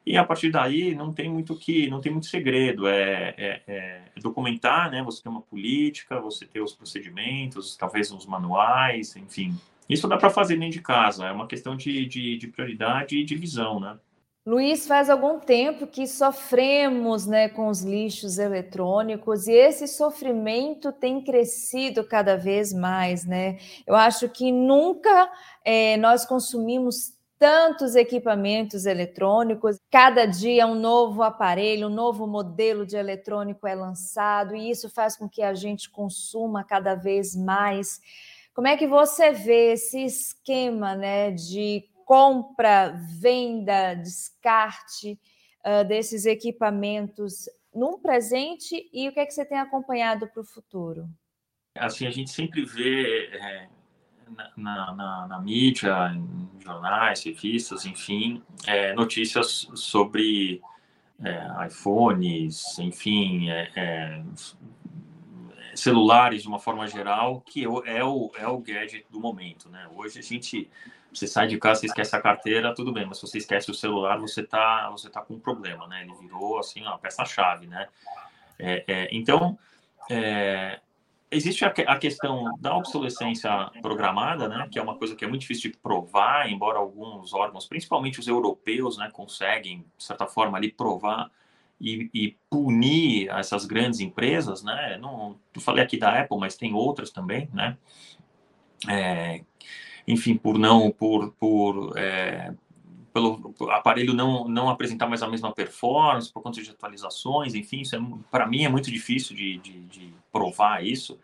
E 0.06 0.16
a 0.16 0.22
partir 0.22 0.52
daí 0.52 0.94
não 0.94 1.12
tem 1.12 1.28
muito 1.28 1.56
que, 1.56 1.90
não 1.90 2.00
tem 2.00 2.12
muito 2.12 2.28
segredo. 2.28 2.86
É, 2.86 3.34
é, 3.36 3.62
é, 3.66 4.02
documentar, 4.20 4.88
né? 4.88 5.02
Você 5.02 5.20
tem 5.20 5.32
uma 5.32 5.42
política, 5.42 6.20
você 6.20 6.46
tem 6.46 6.62
os 6.62 6.72
procedimentos, 6.72 7.76
talvez 7.76 8.12
uns 8.12 8.24
manuais, 8.24 9.16
enfim. 9.16 9.58
Isso 9.88 10.06
dá 10.06 10.16
para 10.16 10.30
fazer 10.30 10.56
dentro 10.56 10.74
de 10.74 10.80
casa. 10.80 11.26
É 11.26 11.32
uma 11.32 11.48
questão 11.48 11.74
de, 11.74 12.06
de, 12.06 12.38
de, 12.38 12.46
prioridade 12.46 13.16
e 13.18 13.24
de 13.24 13.34
visão, 13.34 13.80
né? 13.80 13.98
Luiz, 14.44 14.88
faz 14.88 15.08
algum 15.08 15.38
tempo 15.38 15.86
que 15.86 16.04
sofremos 16.04 17.28
né, 17.28 17.48
com 17.48 17.68
os 17.68 17.82
lixos 17.82 18.38
eletrônicos 18.38 19.46
e 19.46 19.52
esse 19.52 19.86
sofrimento 19.86 20.90
tem 20.90 21.22
crescido 21.22 22.02
cada 22.02 22.36
vez 22.36 22.72
mais, 22.72 23.24
né? 23.24 23.58
Eu 23.86 23.94
acho 23.94 24.28
que 24.28 24.50
nunca 24.50 25.30
é, 25.64 25.96
nós 25.96 26.26
consumimos 26.26 27.12
tantos 27.38 27.94
equipamentos 27.94 28.84
eletrônicos, 28.84 29.78
cada 29.88 30.26
dia 30.26 30.66
um 30.66 30.74
novo 30.74 31.22
aparelho, 31.22 31.86
um 31.86 31.94
novo 31.94 32.26
modelo 32.26 32.84
de 32.84 32.96
eletrônico 32.96 33.64
é 33.64 33.76
lançado, 33.76 34.56
e 34.56 34.70
isso 34.70 34.90
faz 34.90 35.16
com 35.16 35.28
que 35.28 35.42
a 35.42 35.54
gente 35.54 35.88
consuma 35.88 36.64
cada 36.64 36.96
vez 36.96 37.36
mais. 37.36 38.00
Como 38.52 38.66
é 38.66 38.76
que 38.76 38.88
você 38.88 39.30
vê 39.30 39.72
esse 39.72 40.04
esquema 40.04 40.96
né, 40.96 41.30
de 41.30 41.84
compra, 42.12 42.90
venda, 43.18 43.94
descarte 43.94 45.18
uh, 45.64 45.82
desses 45.88 46.26
equipamentos 46.26 47.48
num 47.74 47.98
presente 47.98 48.86
e 48.92 49.08
o 49.08 49.12
que 49.14 49.20
é 49.20 49.24
que 49.24 49.32
você 49.32 49.46
tem 49.46 49.58
acompanhado 49.58 50.26
para 50.26 50.42
o 50.42 50.44
futuro? 50.44 51.08
Assim, 51.74 52.06
a 52.06 52.10
gente 52.10 52.30
sempre 52.30 52.66
vê 52.66 53.28
é 53.28 53.68
na, 54.58 54.94
na, 54.94 55.26
na, 55.26 55.40
mídia, 55.40 56.12
em 56.14 56.50
jornais, 56.60 57.24
revistas, 57.24 57.86
enfim, 57.86 58.42
é, 58.66 58.92
notícias 58.92 59.66
sobre 59.74 60.60
é, 61.24 61.66
iPhones, 61.66 62.78
enfim, 62.78 63.48
é, 63.48 63.70
é 63.74 64.22
celulares 65.74 66.42
de 66.42 66.48
uma 66.48 66.58
forma 66.58 66.86
geral, 66.86 67.40
que 67.40 67.64
é 67.64 68.04
o, 68.04 68.30
é 68.36 68.46
o 68.46 68.58
gadget 68.58 69.06
do 69.10 69.18
momento, 69.18 69.70
né? 69.70 69.88
Hoje 69.96 70.18
a 70.18 70.22
gente, 70.22 70.70
você 71.12 71.26
sai 71.26 71.46
de 71.46 71.58
casa, 71.58 71.80
você 71.80 71.86
esquece 71.86 72.16
a 72.16 72.20
carteira, 72.20 72.74
tudo 72.74 72.92
bem, 72.92 73.06
mas 73.06 73.18
se 73.18 73.26
você 73.26 73.38
esquece 73.38 73.70
o 73.70 73.74
celular, 73.74 74.18
você 74.18 74.42
tá, 74.42 74.88
você 74.90 75.10
tá 75.10 75.20
com 75.20 75.34
um 75.34 75.40
problema, 75.40 75.86
né? 75.86 76.02
Ele 76.02 76.14
virou, 76.14 76.58
assim, 76.58 76.80
uma 76.82 76.98
peça-chave, 76.98 77.66
né? 77.66 77.88
É, 78.58 78.84
é, 78.86 79.08
então, 79.12 79.58
é, 80.10 80.80
existe 81.32 81.64
a, 81.64 81.68
a, 81.68 81.98
questão 81.98 82.56
da 82.60 82.76
obsolescência 82.76 83.50
programada, 83.80 84.46
né, 84.48 84.68
que 84.70 84.78
é 84.78 84.82
uma 84.82 84.96
coisa 84.96 85.16
que 85.16 85.24
é 85.24 85.28
muito 85.28 85.40
difícil 85.40 85.70
de 85.70 85.78
provar, 85.78 86.50
embora 86.50 86.78
alguns 86.78 87.32
órgãos, 87.32 87.66
principalmente 87.66 88.20
os 88.20 88.28
europeus, 88.28 88.98
né, 88.98 89.10
conseguem, 89.10 89.84
de 89.96 90.04
certa 90.04 90.26
forma, 90.26 90.58
ali 90.58 90.70
provar 90.70 91.30
e, 91.80 92.10
e 92.12 92.36
punir 92.50 93.30
essas 93.30 93.64
grandes 93.64 94.00
empresas, 94.00 94.62
né, 94.62 94.98
não, 95.00 95.40
eu 95.54 95.60
falei 95.60 95.82
aqui 95.82 95.96
da 95.96 96.20
Apple, 96.20 96.38
mas 96.38 96.56
tem 96.56 96.74
outras 96.74 97.10
também, 97.10 97.48
né, 97.52 97.78
é, 98.88 99.42
enfim, 100.06 100.36
por 100.36 100.58
não, 100.58 100.90
por, 100.90 101.32
por 101.32 101.96
é, 101.96 102.52
pelo 103.12 103.54
aparelho 103.70 104.14
não, 104.14 104.48
não 104.48 104.68
apresentar 104.68 105.06
mais 105.06 105.22
a 105.22 105.28
mesma 105.28 105.52
performance, 105.52 106.32
por 106.32 106.42
conta 106.42 106.62
de 106.62 106.70
atualizações, 106.70 107.54
enfim, 107.54 107.82
isso 107.82 107.94
é, 107.94 108.00
para 108.30 108.46
mim 108.46 108.64
é 108.64 108.68
muito 108.68 108.90
difícil 108.90 109.36
de, 109.36 109.58
de, 109.58 109.80
de, 109.82 110.14
provar 110.32 110.84
isso, 110.84 111.18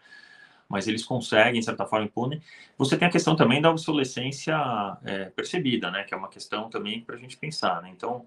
mas 0.68 0.86
eles 0.86 1.02
conseguem, 1.02 1.60
de 1.60 1.64
certa 1.64 1.86
forma, 1.86 2.04
impune. 2.04 2.42
Você 2.76 2.96
tem 2.96 3.08
a 3.08 3.10
questão 3.10 3.34
também 3.34 3.60
da 3.60 3.70
obsolescência 3.70 4.54
é, 5.02 5.24
percebida, 5.26 5.90
né, 5.90 6.04
que 6.04 6.12
é 6.12 6.16
uma 6.16 6.28
questão 6.28 6.68
também 6.68 7.00
para 7.00 7.16
a 7.16 7.18
gente 7.18 7.38
pensar, 7.38 7.80
né? 7.80 7.90
Então, 7.90 8.26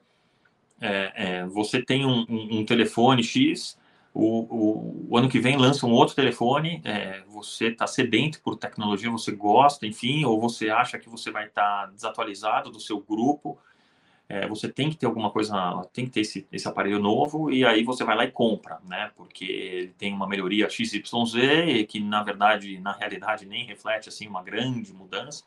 é, 0.80 1.12
é, 1.16 1.46
você 1.46 1.84
tem 1.84 2.04
um, 2.04 2.26
um, 2.28 2.60
um 2.60 2.66
telefone 2.66 3.24
X, 3.24 3.78
o, 4.14 4.24
o, 4.24 5.08
o, 5.10 5.18
ano 5.18 5.30
que 5.30 5.40
vem 5.40 5.58
lança 5.58 5.86
um 5.86 5.92
outro 5.92 6.16
telefone, 6.16 6.82
é, 6.84 7.22
você 7.28 7.68
está 7.68 7.88
sedento 7.88 8.42
por 8.42 8.58
tecnologia, 8.58 9.10
você 9.10 9.32
gosta, 9.32 9.88
enfim, 9.88 10.26
ou 10.26 10.40
você 10.40 10.70
acha 10.70 11.00
que 11.00 11.10
você 11.10 11.32
vai 11.32 11.48
estar 11.48 11.86
tá 11.88 11.92
desatualizado 11.94 12.70
do 12.70 12.80
seu 12.80 13.00
grupo, 13.00 13.58
é, 14.28 14.48
você 14.48 14.70
tem 14.70 14.90
que 14.90 14.98
ter 14.98 15.06
alguma 15.06 15.30
coisa, 15.30 15.54
tem 15.94 16.06
que 16.06 16.12
ter 16.12 16.22
esse, 16.22 16.48
esse, 16.52 16.68
aparelho 16.68 17.00
novo, 17.00 17.52
e 17.52 17.66
aí 17.66 17.84
você 17.84 18.04
vai 18.04 18.16
lá 18.16 18.24
e 18.24 18.32
compra, 18.32 18.80
né? 18.88 19.12
Porque 19.16 19.46
ele 19.46 19.94
tem 19.98 20.14
uma 20.14 20.28
melhoria 20.28 20.70
XYZ, 20.70 21.86
que 21.88 22.00
na 22.00 22.24
verdade, 22.24 22.80
na 22.80 22.94
realidade, 22.94 23.46
nem 23.46 23.66
reflete 23.66 24.08
assim 24.08 24.28
uma 24.28 24.42
grande 24.42 24.94
mudança, 24.94 25.44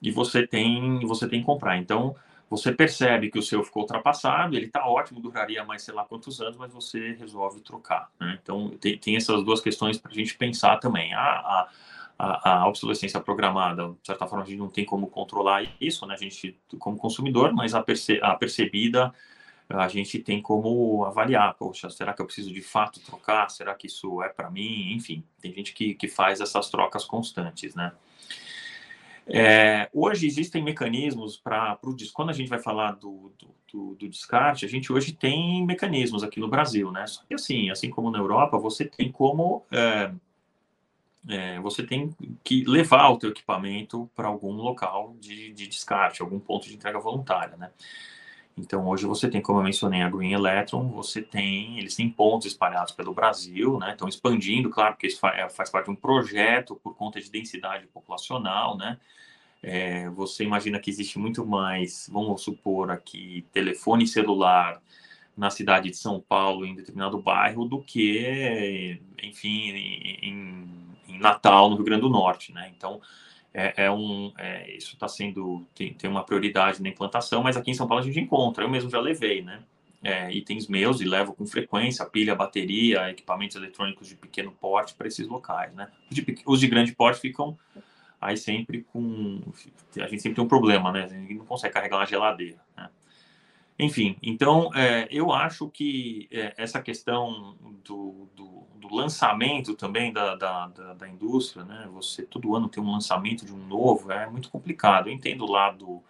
e 0.00 0.10
você 0.10 0.46
tem, 0.46 1.00
você 1.06 1.28
tem 1.28 1.40
que 1.40 1.46
comprar. 1.46 1.76
Então, 1.76 2.14
você 2.52 2.70
percebe 2.70 3.30
que 3.30 3.38
o 3.38 3.42
seu 3.42 3.64
ficou 3.64 3.80
ultrapassado, 3.80 4.54
ele 4.54 4.66
está 4.66 4.86
ótimo, 4.86 5.22
duraria 5.22 5.64
mais 5.64 5.80
sei 5.80 5.94
lá 5.94 6.04
quantos 6.04 6.38
anos, 6.38 6.58
mas 6.58 6.70
você 6.70 7.14
resolve 7.14 7.62
trocar. 7.62 8.10
Né? 8.20 8.38
Então, 8.42 8.68
tem, 8.78 8.98
tem, 8.98 9.16
essas 9.16 9.42
duas 9.42 9.58
questões 9.58 9.96
para 9.96 10.12
a 10.12 10.14
gente 10.14 10.36
pensar 10.36 10.76
também. 10.76 11.14
A, 11.14 11.66
a, 12.18 12.50
a, 12.52 12.68
obsolescência 12.68 13.18
programada, 13.20 13.88
de 13.88 14.06
certa 14.06 14.26
forma, 14.26 14.44
a 14.44 14.46
gente 14.46 14.58
não 14.58 14.68
tem 14.68 14.84
como 14.84 15.06
controlar 15.06 15.66
isso, 15.80 16.06
né? 16.06 16.12
a 16.12 16.18
gente, 16.18 16.60
como 16.78 16.98
consumidor, 16.98 17.54
mas 17.54 17.74
a, 17.74 17.82
perce, 17.82 18.20
a 18.22 18.34
percebida, 18.34 19.14
a 19.70 19.88
gente 19.88 20.18
tem 20.18 20.42
como 20.42 21.06
avaliar, 21.06 21.54
poxa, 21.54 21.88
será 21.88 22.12
que 22.12 22.20
eu 22.20 22.26
preciso 22.26 22.52
de 22.52 22.60
fato 22.60 23.00
trocar? 23.00 23.50
Será 23.50 23.74
que 23.74 23.86
isso 23.86 24.22
é 24.22 24.28
para 24.28 24.50
mim? 24.50 24.92
Enfim, 24.92 25.24
tem 25.40 25.54
gente 25.54 25.72
que, 25.72 25.94
que 25.94 26.06
faz 26.06 26.38
essas 26.38 26.68
trocas 26.68 27.06
constantes, 27.06 27.74
né? 27.74 27.92
É, 29.26 29.88
hoje 29.92 30.26
existem 30.26 30.62
mecanismos 30.62 31.36
para 31.36 31.78
o 31.82 31.94
quando 32.12 32.30
a 32.30 32.32
gente 32.32 32.48
vai 32.48 32.58
falar 32.58 32.92
do, 32.92 33.32
do, 33.72 33.94
do, 33.94 34.08
descarte, 34.08 34.64
a 34.64 34.68
gente 34.68 34.92
hoje 34.92 35.12
tem 35.12 35.64
mecanismos 35.64 36.24
aqui 36.24 36.40
no 36.40 36.48
Brasil, 36.48 36.90
né? 36.90 37.06
Só 37.06 37.22
que 37.24 37.34
assim, 37.34 37.70
assim 37.70 37.88
como 37.88 38.10
na 38.10 38.18
Europa, 38.18 38.58
você 38.58 38.84
tem 38.84 39.12
como 39.12 39.64
é, 39.70 40.12
é, 41.28 41.60
você 41.60 41.84
tem 41.84 42.14
que 42.42 42.64
levar 42.64 43.08
o 43.10 43.18
teu 43.18 43.30
equipamento 43.30 44.10
para 44.14 44.26
algum 44.26 44.52
local 44.52 45.14
de, 45.20 45.52
de, 45.52 45.68
descarte, 45.68 46.20
algum 46.20 46.40
ponto 46.40 46.66
de 46.66 46.74
entrega 46.74 46.98
voluntária, 46.98 47.56
né? 47.56 47.70
Então 48.56 48.86
hoje 48.86 49.06
você 49.06 49.28
tem, 49.28 49.40
como 49.40 49.60
eu 49.60 49.64
mencionei, 49.64 50.02
a 50.02 50.10
Green 50.10 50.32
Electron, 50.32 50.88
você 50.88 51.22
tem, 51.22 51.78
eles 51.78 51.96
têm 51.96 52.08
pontos 52.10 52.46
espalhados 52.46 52.92
pelo 52.92 53.14
Brasil, 53.14 53.78
né? 53.78 53.92
Estão 53.92 54.08
expandindo, 54.08 54.68
claro, 54.70 54.94
porque 54.94 55.06
isso 55.06 55.18
faz, 55.18 55.38
é, 55.38 55.48
faz 55.48 55.70
parte 55.70 55.86
de 55.86 55.92
um 55.92 55.96
projeto 55.96 56.76
por 56.76 56.94
conta 56.94 57.20
de 57.20 57.30
densidade 57.30 57.86
populacional, 57.86 58.76
né? 58.76 58.98
É, 59.62 60.08
você 60.10 60.44
imagina 60.44 60.78
que 60.80 60.90
existe 60.90 61.18
muito 61.18 61.46
mais, 61.46 62.08
vamos 62.12 62.42
supor 62.42 62.90
aqui, 62.90 63.46
telefone 63.52 64.06
celular 64.06 64.82
na 65.36 65.50
cidade 65.50 65.88
de 65.88 65.96
São 65.96 66.20
Paulo, 66.20 66.66
em 66.66 66.74
determinado 66.74 67.20
bairro, 67.20 67.64
do 67.64 67.80
que, 67.80 69.00
enfim, 69.22 69.70
em, 70.22 70.96
em 71.08 71.18
Natal, 71.18 71.70
no 71.70 71.76
Rio 71.76 71.84
Grande 71.84 72.02
do 72.02 72.10
Norte, 72.10 72.52
né? 72.52 72.70
Então, 72.76 73.00
é, 73.54 73.84
é 73.84 73.90
um, 73.90 74.32
é, 74.38 74.74
isso 74.76 74.94
está 74.94 75.06
sendo, 75.06 75.66
tem, 75.74 75.92
tem 75.92 76.08
uma 76.08 76.24
prioridade 76.24 76.82
na 76.82 76.88
implantação, 76.88 77.42
mas 77.42 77.56
aqui 77.56 77.70
em 77.70 77.74
São 77.74 77.86
Paulo 77.86 78.02
a 78.02 78.06
gente 78.06 78.18
encontra, 78.18 78.64
eu 78.64 78.68
mesmo 78.68 78.90
já 78.90 79.00
levei, 79.00 79.42
né? 79.42 79.62
É, 80.02 80.32
itens 80.32 80.66
meus 80.66 81.00
e 81.00 81.04
levo 81.04 81.32
com 81.32 81.46
frequência, 81.46 82.04
pilha, 82.04 82.34
bateria, 82.34 83.08
equipamentos 83.10 83.54
eletrônicos 83.56 84.08
de 84.08 84.16
pequeno 84.16 84.50
porte 84.50 84.94
para 84.94 85.06
esses 85.06 85.28
locais, 85.28 85.72
né? 85.74 85.88
Os 86.10 86.16
de, 86.16 86.42
os 86.44 86.60
de 86.60 86.66
grande 86.66 86.92
porte 86.92 87.20
ficam 87.20 87.56
aí 88.20 88.36
sempre 88.36 88.82
com. 88.92 89.40
A 89.96 90.06
gente 90.06 90.22
sempre 90.22 90.36
tem 90.36 90.44
um 90.44 90.48
problema, 90.48 90.90
né? 90.90 91.04
A 91.04 91.08
gente 91.08 91.34
não 91.34 91.44
consegue 91.44 91.74
carregar 91.74 91.98
uma 91.98 92.06
geladeira, 92.06 92.58
né? 92.76 92.88
Enfim, 93.78 94.16
então 94.22 94.70
é, 94.74 95.08
eu 95.10 95.32
acho 95.32 95.68
que 95.68 96.28
é, 96.30 96.54
essa 96.56 96.80
questão 96.80 97.56
do, 97.84 98.28
do, 98.34 98.66
do 98.76 98.94
lançamento 98.94 99.74
também 99.74 100.12
da, 100.12 100.34
da, 100.36 100.68
da, 100.68 100.94
da, 100.94 101.08
indústria, 101.08 101.64
né? 101.64 101.88
Você 101.94 102.22
todo 102.22 102.54
ano 102.54 102.68
tem 102.68 102.82
um 102.82 102.92
lançamento 102.92 103.44
de 103.44 103.52
um 103.52 103.66
novo, 103.66 104.12
é 104.12 104.28
muito 104.28 104.50
complicado. 104.50 105.08
Eu 105.08 105.12
entendo 105.14 105.44
o 105.44 105.50
lado 105.50 106.02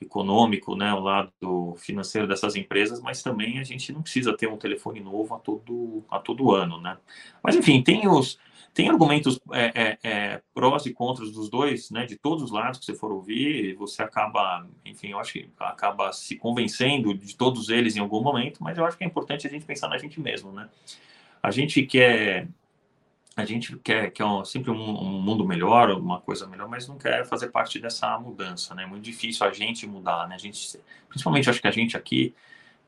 econômico, 0.00 0.76
né? 0.76 0.92
O 0.94 1.00
lado 1.00 1.74
financeiro 1.76 2.26
dessas 2.26 2.56
empresas, 2.56 3.00
mas 3.00 3.22
também 3.22 3.58
a 3.58 3.64
gente 3.64 3.92
não 3.92 4.02
precisa 4.02 4.36
ter 4.36 4.48
um 4.48 4.56
telefone 4.56 5.00
novo 5.00 5.34
a 5.34 5.38
todo, 5.38 6.04
a 6.10 6.18
todo 6.18 6.52
ano, 6.52 6.80
né? 6.80 6.96
Mas 7.42 7.56
enfim, 7.56 7.82
tem 7.82 8.08
os 8.08 8.38
tem 8.74 8.88
argumentos 8.88 9.38
é, 9.52 9.72
é, 9.74 9.98
é, 10.02 10.42
prós 10.54 10.86
e 10.86 10.92
contras 10.92 11.30
dos 11.30 11.50
dois, 11.50 11.90
né, 11.90 12.06
de 12.06 12.16
todos 12.16 12.42
os 12.42 12.50
lados 12.50 12.78
que 12.78 12.86
você 12.86 12.94
for 12.94 13.12
ouvir, 13.12 13.74
você 13.74 14.02
acaba, 14.02 14.66
enfim, 14.84 15.08
eu 15.08 15.18
acho 15.18 15.34
que 15.34 15.50
acaba 15.58 16.10
se 16.12 16.36
convencendo 16.36 17.12
de 17.12 17.36
todos 17.36 17.68
eles 17.68 17.96
em 17.96 18.00
algum 18.00 18.22
momento, 18.22 18.62
mas 18.62 18.78
eu 18.78 18.84
acho 18.86 18.96
que 18.96 19.04
é 19.04 19.06
importante 19.06 19.46
a 19.46 19.50
gente 19.50 19.66
pensar 19.66 19.88
na 19.88 19.98
gente 19.98 20.18
mesmo, 20.18 20.52
né? 20.52 20.68
A 21.42 21.50
gente 21.50 21.82
quer 21.82 22.48
a 23.34 23.44
gente 23.46 23.76
quer, 23.78 24.10
quer 24.10 24.24
um, 24.24 24.44
sempre 24.44 24.70
um, 24.70 24.74
um, 24.74 25.20
mundo 25.20 25.46
melhor, 25.46 25.90
uma 25.92 26.20
coisa 26.20 26.46
melhor, 26.46 26.68
mas 26.68 26.86
não 26.86 26.98
quer 26.98 27.26
fazer 27.26 27.48
parte 27.48 27.78
dessa 27.78 28.18
mudança, 28.18 28.74
né? 28.74 28.82
É 28.84 28.86
muito 28.86 29.02
difícil 29.02 29.46
a 29.46 29.50
gente 29.50 29.86
mudar, 29.86 30.28
né? 30.28 30.34
A 30.34 30.38
gente, 30.38 30.78
principalmente 31.08 31.48
acho 31.48 31.60
que 31.60 31.68
a 31.68 31.70
gente 31.70 31.96
aqui 31.96 32.34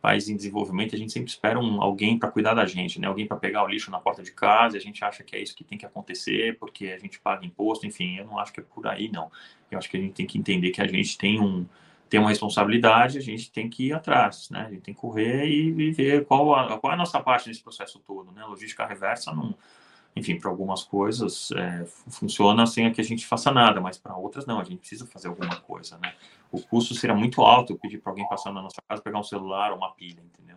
país 0.05 0.29
em 0.29 0.37
desenvolvimento, 0.37 0.95
a 0.95 0.99
gente 0.99 1.11
sempre 1.11 1.31
espera 1.31 1.59
um, 1.59 1.81
alguém 1.81 2.19
para 2.19 2.31
cuidar 2.31 2.53
da 2.53 2.67
gente, 2.67 3.01
né? 3.01 3.07
Alguém 3.07 3.27
para 3.27 3.39
pegar 3.39 3.65
o 3.65 3.67
lixo 3.67 3.91
na 3.91 3.99
porta 3.99 4.23
de 4.23 4.33
casa, 4.33 4.77
e 4.77 4.79
a 4.79 4.83
gente 4.83 5.03
acha 5.03 5.25
que 5.25 5.35
é 5.35 5.41
isso 5.41 5.57
que 5.57 5.65
tem 5.65 5.79
que 5.79 5.87
acontecer, 5.87 6.59
porque 6.59 6.89
a 6.89 6.99
gente 6.99 7.19
paga 7.19 7.47
imposto, 7.47 7.87
enfim, 7.87 8.19
eu 8.19 8.27
não 8.27 8.39
acho 8.39 8.53
que 8.53 8.61
é 8.61 8.63
por 8.63 8.87
aí, 8.87 9.11
não. 9.11 9.33
Eu 9.71 9.79
acho 9.79 9.89
que 9.89 9.97
a 9.97 10.01
gente 10.01 10.13
tem 10.13 10.27
que 10.27 10.37
entender 10.37 10.73
que 10.73 10.83
a 10.83 10.87
gente 10.87 11.17
tem 11.17 11.41
um 11.41 11.65
tem 12.11 12.21
uma 12.21 12.29
responsabilidade, 12.29 13.17
a 13.17 13.21
gente 13.23 13.51
tem 13.51 13.69
que 13.69 13.87
ir 13.87 13.93
atrás, 13.95 14.51
né? 14.51 14.67
A 14.69 14.71
gente 14.71 14.83
tem 14.83 14.95
que 14.95 15.01
correr 15.01 15.47
e, 15.47 15.69
e 15.71 15.91
ver 15.91 16.27
qual 16.27 16.55
a, 16.55 16.79
qual 16.79 16.93
é 16.93 16.95
a 16.95 16.99
nossa 16.99 17.19
parte 17.19 17.49
nesse 17.49 17.63
processo 17.63 17.99
todo, 18.07 18.31
né? 18.31 18.45
Logística 18.45 18.87
reversa 18.87 19.33
não 19.33 19.55
enfim, 20.17 20.39
para 20.39 20.49
algumas 20.49 20.85
coisas 20.85 21.51
é, 21.53 21.85
funciona 22.09 22.67
sem 22.67 22.91
que 22.93 23.01
a 23.01 23.05
gente 23.05 23.27
faça 23.27 23.51
nada, 23.51 23.81
mas 23.81 23.99
para 23.99 24.17
outras 24.17 24.47
não, 24.47 24.61
a 24.61 24.65
gente 24.65 24.79
precisa 24.79 25.07
fazer 25.07 25.29
alguma 25.29 25.57
coisa, 25.57 25.99
né? 25.99 26.15
O 26.53 26.61
custo 26.61 26.95
será 26.95 27.15
muito 27.15 27.43
alto 27.43 27.73
eu 27.73 27.79
pedir 27.79 27.99
para 27.99 28.13
alguém 28.13 28.29
passar 28.29 28.53
na 28.53 28.63
nossa 28.63 28.81
casa, 28.89 29.03
pegar 29.03 29.19
um 29.19 29.25
celular 29.25 29.73
ou 29.73 29.79
uma 29.79 29.93
pilha, 29.93 30.23
entendeu? 30.23 30.57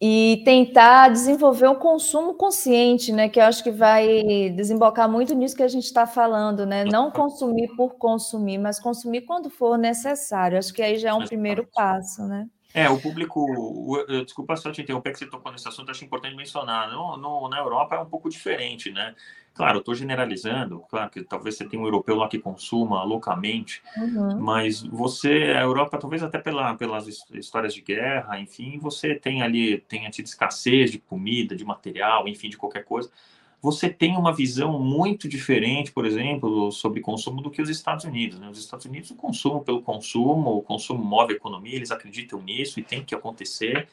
E 0.00 0.40
tentar 0.46 1.10
desenvolver 1.10 1.68
um 1.68 1.74
consumo 1.74 2.32
consciente, 2.32 3.12
né? 3.12 3.28
Que 3.28 3.38
eu 3.38 3.44
acho 3.44 3.62
que 3.62 3.70
vai 3.70 4.22
desembocar 4.56 5.06
muito 5.10 5.34
nisso 5.34 5.54
que 5.54 5.62
a 5.62 5.68
gente 5.68 5.84
está 5.84 6.06
falando, 6.06 6.64
né? 6.64 6.84
Não 6.86 7.10
consumir 7.10 7.68
por 7.76 7.96
consumir, 7.96 8.56
mas 8.56 8.80
consumir 8.80 9.22
quando 9.22 9.50
for 9.50 9.76
necessário. 9.76 10.56
Acho 10.56 10.72
que 10.72 10.80
aí 10.80 10.96
já 10.96 11.10
é 11.10 11.12
um 11.12 11.26
primeiro 11.26 11.68
passo, 11.70 12.22
né? 12.26 12.48
É, 12.72 12.88
o 12.88 13.00
público. 13.00 13.40
O, 13.40 14.04
desculpa 14.24 14.56
só 14.56 14.70
te 14.70 14.82
interromper 14.82 15.12
que 15.12 15.18
você 15.18 15.26
tocou 15.26 15.50
nesse 15.50 15.68
assunto, 15.68 15.90
acho 15.90 16.04
importante 16.04 16.36
mencionar. 16.36 16.90
No, 16.90 17.16
no, 17.16 17.48
na 17.48 17.58
Europa 17.58 17.96
é 17.96 17.98
um 17.98 18.06
pouco 18.06 18.28
diferente, 18.28 18.90
né? 18.90 19.14
Claro, 19.52 19.76
eu 19.76 19.80
estou 19.80 19.94
generalizando, 19.94 20.80
claro 20.88 21.10
que 21.10 21.24
talvez 21.24 21.56
você 21.56 21.68
tenha 21.68 21.82
um 21.82 21.84
europeu 21.84 22.14
lá 22.14 22.28
que 22.28 22.38
consuma 22.38 23.02
loucamente, 23.02 23.82
uhum. 23.96 24.40
mas 24.40 24.80
você, 24.80 25.52
a 25.56 25.60
Europa, 25.60 25.98
talvez 25.98 26.22
até 26.22 26.38
pela, 26.38 26.74
pelas 26.76 27.08
histórias 27.32 27.74
de 27.74 27.82
guerra, 27.82 28.38
enfim, 28.38 28.78
você 28.78 29.14
tem 29.14 29.42
ali, 29.42 29.78
tenha 29.88 30.08
tido 30.08 30.26
escassez 30.26 30.92
de 30.92 30.98
comida, 31.00 31.56
de 31.56 31.64
material, 31.64 32.28
enfim, 32.28 32.48
de 32.48 32.56
qualquer 32.56 32.84
coisa 32.84 33.10
você 33.62 33.90
tem 33.90 34.16
uma 34.16 34.34
visão 34.34 34.78
muito 34.78 35.28
diferente, 35.28 35.92
por 35.92 36.06
exemplo, 36.06 36.72
sobre 36.72 37.00
consumo 37.00 37.42
do 37.42 37.50
que 37.50 37.60
os 37.60 37.68
Estados 37.68 38.04
Unidos. 38.04 38.38
Né? 38.38 38.48
Os 38.48 38.58
Estados 38.58 38.86
Unidos, 38.86 39.10
o 39.10 39.14
consumo 39.14 39.62
pelo 39.62 39.82
consumo, 39.82 40.56
o 40.56 40.62
consumo 40.62 41.04
move 41.04 41.34
a 41.34 41.36
economia, 41.36 41.76
eles 41.76 41.90
acreditam 41.90 42.40
nisso 42.40 42.80
e 42.80 42.82
tem 42.82 43.04
que 43.04 43.14
acontecer. 43.14 43.86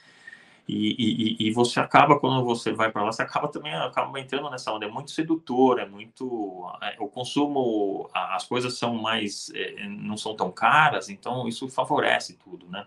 E, 0.68 1.38
e, 1.40 1.48
e 1.48 1.52
você 1.52 1.80
acaba, 1.80 2.20
quando 2.20 2.44
você 2.44 2.74
vai 2.74 2.92
para 2.92 3.04
lá, 3.04 3.12
você 3.12 3.22
acaba 3.22 3.48
também 3.48 3.74
acaba 3.74 4.20
entrando 4.20 4.50
nessa 4.50 4.72
onda. 4.72 4.86
É 4.86 4.90
muito 4.90 5.12
sedutor, 5.12 5.80
é 5.80 5.86
muito. 5.86 6.70
É, 6.82 6.98
o 7.00 7.08
consumo, 7.08 8.10
as 8.14 8.46
coisas 8.46 8.78
são 8.78 8.96
mais. 8.96 9.50
É, 9.54 9.88
não 9.88 10.18
são 10.18 10.36
tão 10.36 10.52
caras, 10.52 11.10
então 11.10 11.48
isso 11.48 11.70
favorece 11.70 12.38
tudo, 12.38 12.68
né? 12.70 12.86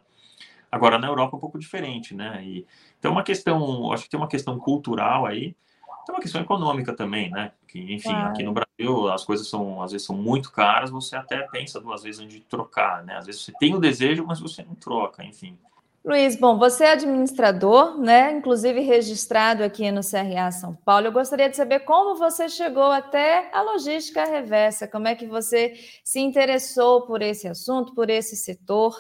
Agora, 0.71 0.99
na 0.99 1.09
Europa 1.09 1.35
é 1.35 1.39
um 1.39 1.41
pouco 1.41 1.59
diferente, 1.59 2.15
né? 2.15 2.43
E, 2.45 2.67
então, 2.99 3.13
uma 3.13 3.23
questão, 3.23 3.93
acho 3.93 4.05
que 4.05 4.11
tem 4.11 4.21
uma 4.21 4.29
questão 4.29 4.59
cultural 4.59 5.27
aí, 5.27 5.57
tem 6.05 6.15
uma 6.15 6.21
questão 6.21 6.41
econômica 6.41 6.95
também, 6.95 7.31
né? 7.31 7.53
Que, 7.67 7.79
enfim, 7.95 8.11
claro. 8.11 8.31
aqui 8.31 8.43
no 8.43 8.53
Brasil 8.53 9.09
as 9.11 9.25
coisas 9.25 9.49
são, 9.49 9.83
às 9.83 9.93
vezes, 9.93 10.07
são 10.07 10.17
muito 10.17 10.51
caras, 10.53 10.91
você 10.91 11.17
até 11.17 11.47
pensa 11.51 11.81
duas 11.81 12.03
vezes 12.03 12.21
antes 12.21 12.35
de 12.35 12.41
trocar, 12.41 13.05
né? 13.05 13.17
Às 13.17 13.27
vezes 13.27 13.43
você 13.43 13.53
tem 13.59 13.75
o 13.75 13.81
desejo, 13.81 14.25
mas 14.27 14.41
você 14.41 14.63
não 14.63 14.75
troca, 14.75 15.25
enfim. 15.25 15.59
Luiz, 16.03 16.35
bom, 16.35 16.57
você 16.57 16.85
é 16.85 16.93
administrador, 16.93 18.01
né? 18.01 18.33
Inclusive 18.33 18.81
registrado 18.81 19.63
aqui 19.63 19.91
no 19.93 20.01
CRA 20.01 20.51
São 20.51 20.75
Paulo. 20.75 21.07
Eu 21.07 21.13
gostaria 21.13 21.51
de 21.51 21.57
saber 21.57 21.81
como 21.81 22.17
você 22.17 22.49
chegou 22.49 22.91
até 22.91 23.51
a 23.55 23.61
logística 23.61 24.25
reversa, 24.25 24.89
como 24.89 25.09
é 25.09 25.15
que 25.15 25.27
você 25.27 25.75
se 26.03 26.19
interessou 26.19 27.03
por 27.03 27.21
esse 27.21 27.47
assunto, 27.47 27.95
por 27.95 28.09
esse 28.09 28.35
setor? 28.35 28.97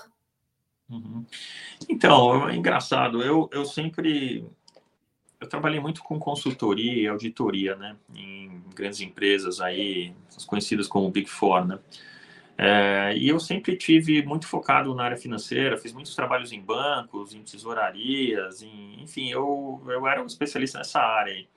Uhum. 0.90 1.24
Então, 1.88 2.48
é 2.48 2.56
engraçado, 2.56 3.22
eu, 3.22 3.48
eu 3.50 3.64
sempre 3.64 4.44
eu 5.40 5.48
trabalhei 5.48 5.81
muito 5.81 6.03
com 6.03 6.18
consultoria 6.18 7.03
e 7.03 7.09
auditoria, 7.09 7.74
né, 7.76 7.96
em 8.14 8.62
grandes 8.74 9.00
empresas 9.00 9.61
aí, 9.61 10.14
conhecidas 10.46 10.87
como 10.87 11.11
Big 11.11 11.29
Four, 11.29 11.66
né, 11.66 11.79
é, 12.62 13.16
e 13.16 13.26
eu 13.26 13.40
sempre 13.40 13.74
tive 13.74 14.22
muito 14.22 14.46
focado 14.46 14.94
na 14.94 15.05
área 15.05 15.16
financeira, 15.16 15.79
fiz 15.79 15.94
muitos 15.94 16.14
trabalhos 16.14 16.53
em 16.53 16.61
bancos, 16.61 17.35
em 17.35 17.42
tesourarias, 17.42 18.62
em, 18.62 19.03
enfim, 19.03 19.31
eu, 19.31 19.83
eu 19.87 20.07
era 20.07 20.22
um 20.22 20.26
especialista 20.26 20.76
nessa 20.76 21.00
área 21.00 21.33
aí. 21.33 21.48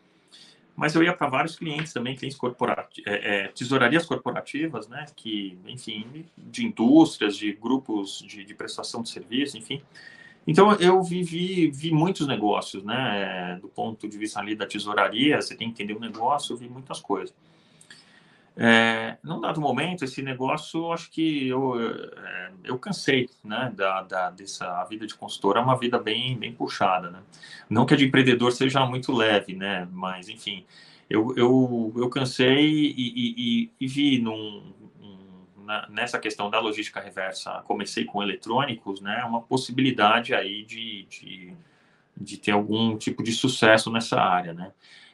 Mas 0.74 0.96
eu 0.96 1.04
ia 1.04 1.12
para 1.12 1.28
vários 1.28 1.58
clientes 1.58 1.92
também, 1.92 2.16
clientes 2.16 2.38
corporativos, 2.38 3.06
é, 3.06 3.44
é, 3.44 3.48
tesourarias 3.50 4.06
corporativas, 4.06 4.88
né, 4.88 5.06
que, 5.14 5.60
enfim, 5.68 6.26
de 6.38 6.66
indústrias, 6.66 7.36
de 7.36 7.52
grupos 7.52 8.24
de, 8.26 8.46
de 8.46 8.54
prestação 8.54 9.04
de 9.04 9.10
serviço, 9.10 9.58
enfim, 9.58 9.84
então, 10.46 10.74
eu 10.74 11.02
vivi 11.02 11.72
vi 11.72 11.92
muitos 11.92 12.28
negócios, 12.28 12.84
né? 12.84 13.58
Do 13.62 13.70
ponto 13.70 14.08
de 14.08 14.18
vista 14.18 14.40
ali 14.40 14.56
da 14.56 14.66
tesouraria, 14.66 15.42
você 15.42 15.56
tem 15.56 15.72
que 15.72 15.82
entender 15.82 15.98
o 15.98 16.00
negócio, 16.00 16.54
eu 16.54 16.58
vi 16.58 16.68
muitas 16.68 17.00
coisas. 17.00 17.34
É, 18.56 19.18
num 19.24 19.42
dado 19.42 19.60
momento, 19.60 20.06
esse 20.06 20.22
negócio, 20.22 20.92
acho 20.92 21.10
que 21.10 21.48
eu, 21.48 21.74
é, 21.80 22.52
eu 22.66 22.78
cansei, 22.78 23.30
né? 23.44 23.72
Da, 23.76 24.04
da, 24.04 24.30
dessa 24.30 24.82
a 24.82 24.86
vida 24.86 25.08
de 25.08 25.16
consultor 25.16 25.58
é 25.58 25.60
uma 25.60 25.78
vida 25.78 25.98
bem, 25.98 26.38
bem 26.38 26.54
puxada, 26.54 27.10
né? 27.10 27.20
Não 27.70 27.86
que 27.86 27.94
a 27.94 27.98
de 27.98 28.06
empreendedor 28.06 28.52
seja 28.52 28.86
muito 28.86 29.12
leve, 29.12 29.56
né? 29.56 29.88
Mas, 29.92 30.30
enfim, 30.30 30.66
eu, 31.10 31.34
eu, 31.38 31.94
eu 31.96 32.10
cansei 32.10 32.66
e, 32.66 32.92
e, 32.92 33.36
e, 33.38 33.72
e 33.80 33.88
vi 33.88 34.20
num, 34.20 34.74
na, 35.64 35.88
nessa 35.90 36.20
questão 36.20 36.50
da 36.50 36.60
logística 36.60 37.00
reversa, 37.00 37.64
comecei 37.66 38.06
com 38.06 38.22
eletrônicos, 38.22 39.02
né, 39.02 39.24
uma 39.26 39.42
possibilidade 39.42 40.34
aí 40.34 40.64
de, 40.64 41.04
de, 41.10 41.54
de 42.16 42.38
ter 42.38 42.52
algum 42.52 42.98
tipo 42.98 43.24
de 43.24 43.32
sucesso 43.32 43.92
nessa 43.92 44.20
área, 44.20 44.54
né. 44.54 44.72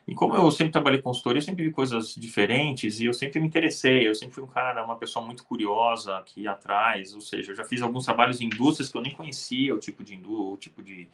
E 0.09 0.15
como 0.15 0.33
eu 0.33 0.49
sempre 0.49 0.71
trabalhei 0.71 0.99
consultoria, 0.99 1.37
eu 1.37 1.43
sempre 1.43 1.63
vi 1.63 1.71
coisas 1.71 2.15
diferentes 2.15 2.99
e 2.99 3.05
eu 3.05 3.13
sempre 3.13 3.39
me 3.39 3.45
interessei. 3.45 4.07
Eu 4.07 4.15
sempre 4.15 4.33
fui 4.33 4.43
um 4.43 4.47
cara, 4.47 4.83
uma 4.83 4.95
pessoa 4.95 5.23
muito 5.23 5.45
curiosa 5.45 6.23
que 6.25 6.47
atrás. 6.47 7.13
Ou 7.13 7.21
seja, 7.21 7.51
eu 7.51 7.55
já 7.55 7.63
fiz 7.63 7.79
alguns 7.83 8.05
trabalhos 8.05 8.41
em 8.41 8.45
indústrias 8.45 8.89
que 8.89 8.97
eu 8.97 9.03
nem 9.03 9.11
conhecia 9.11 9.75
o 9.75 9.77
tipo 9.77 10.03
de 10.03 10.15
indústria, 10.15 10.53
o 10.53 10.57
tipo 10.57 10.81
de 10.81 11.07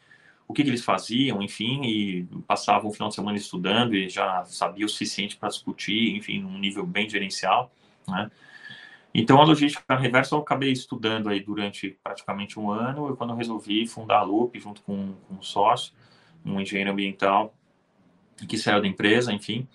o 0.48 0.54
que, 0.54 0.64
que, 0.64 0.70
eles 0.70 0.84
faziam, 0.86 1.42
enfim, 1.42 1.82
e 1.84 2.24
passavam 2.48 2.90
o 2.90 2.94
final 2.94 3.10
de 3.10 3.16
semana 3.16 3.36
estudando 3.36 3.96
e 3.96 4.08
já 4.08 4.46
sabia 4.46 4.86
o 4.86 4.90
suficiente 4.90 5.36
para 5.36 5.50
discutir, 5.50 6.16
enfim, 6.16 6.40
num 6.40 6.58
nível 6.58 6.86
bem 6.86 7.10
gerencial, 7.10 7.72
né? 8.08 8.30
Então, 9.18 9.40
a 9.40 9.46
logística 9.46 9.96
reversa 9.96 10.36
eu 10.36 10.40
acabei 10.40 10.74
estudando 10.74 11.30
aí 11.30 11.40
durante 11.40 11.98
praticamente 12.04 12.60
um 12.60 12.70
ano, 12.70 13.10
e 13.10 13.16
quando 13.16 13.30
eu 13.30 13.38
resolvi 13.38 13.88
fundar 13.88 14.18
a 14.18 14.24
Loop 14.24 14.60
junto 14.60 14.82
com, 14.82 15.14
com 15.26 15.36
um 15.36 15.42
sócio, 15.42 15.94
um 16.46 16.60
engenheiro 16.60 16.92
ambiental, 16.92 17.56
que 18.46 18.58
saiu 18.58 18.82
da 18.82 18.88
empresa, 18.90 19.32
enfim, 19.32 19.66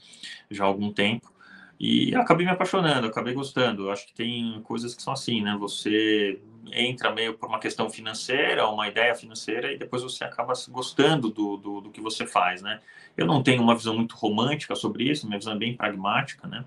já 0.50 0.64
há 0.64 0.66
algum 0.66 0.92
tempo, 0.92 1.32
e 1.80 2.14
acabei 2.14 2.44
me 2.44 2.52
apaixonando, 2.52 3.06
acabei 3.06 3.32
gostando. 3.32 3.84
Eu 3.86 3.90
acho 3.90 4.06
que 4.06 4.12
tem 4.12 4.60
coisas 4.62 4.94
que 4.94 5.02
são 5.02 5.14
assim, 5.14 5.40
né? 5.40 5.56
Você 5.58 6.38
entra 6.70 7.10
meio 7.10 7.32
por 7.32 7.48
uma 7.48 7.58
questão 7.58 7.88
financeira, 7.88 8.68
uma 8.68 8.88
ideia 8.88 9.14
financeira, 9.14 9.72
e 9.72 9.78
depois 9.78 10.02
você 10.02 10.22
acaba 10.22 10.52
gostando 10.68 11.30
do, 11.30 11.56
do, 11.56 11.80
do, 11.80 11.90
que 11.90 12.02
você 12.02 12.26
faz, 12.26 12.60
né? 12.60 12.78
Eu 13.16 13.24
não 13.24 13.42
tenho 13.42 13.62
uma 13.62 13.74
visão 13.74 13.96
muito 13.96 14.14
romântica 14.16 14.74
sobre 14.74 15.04
isso, 15.04 15.26
minha 15.26 15.38
visão 15.38 15.54
é 15.54 15.58
bem 15.58 15.74
pragmática, 15.74 16.46
né? 16.46 16.66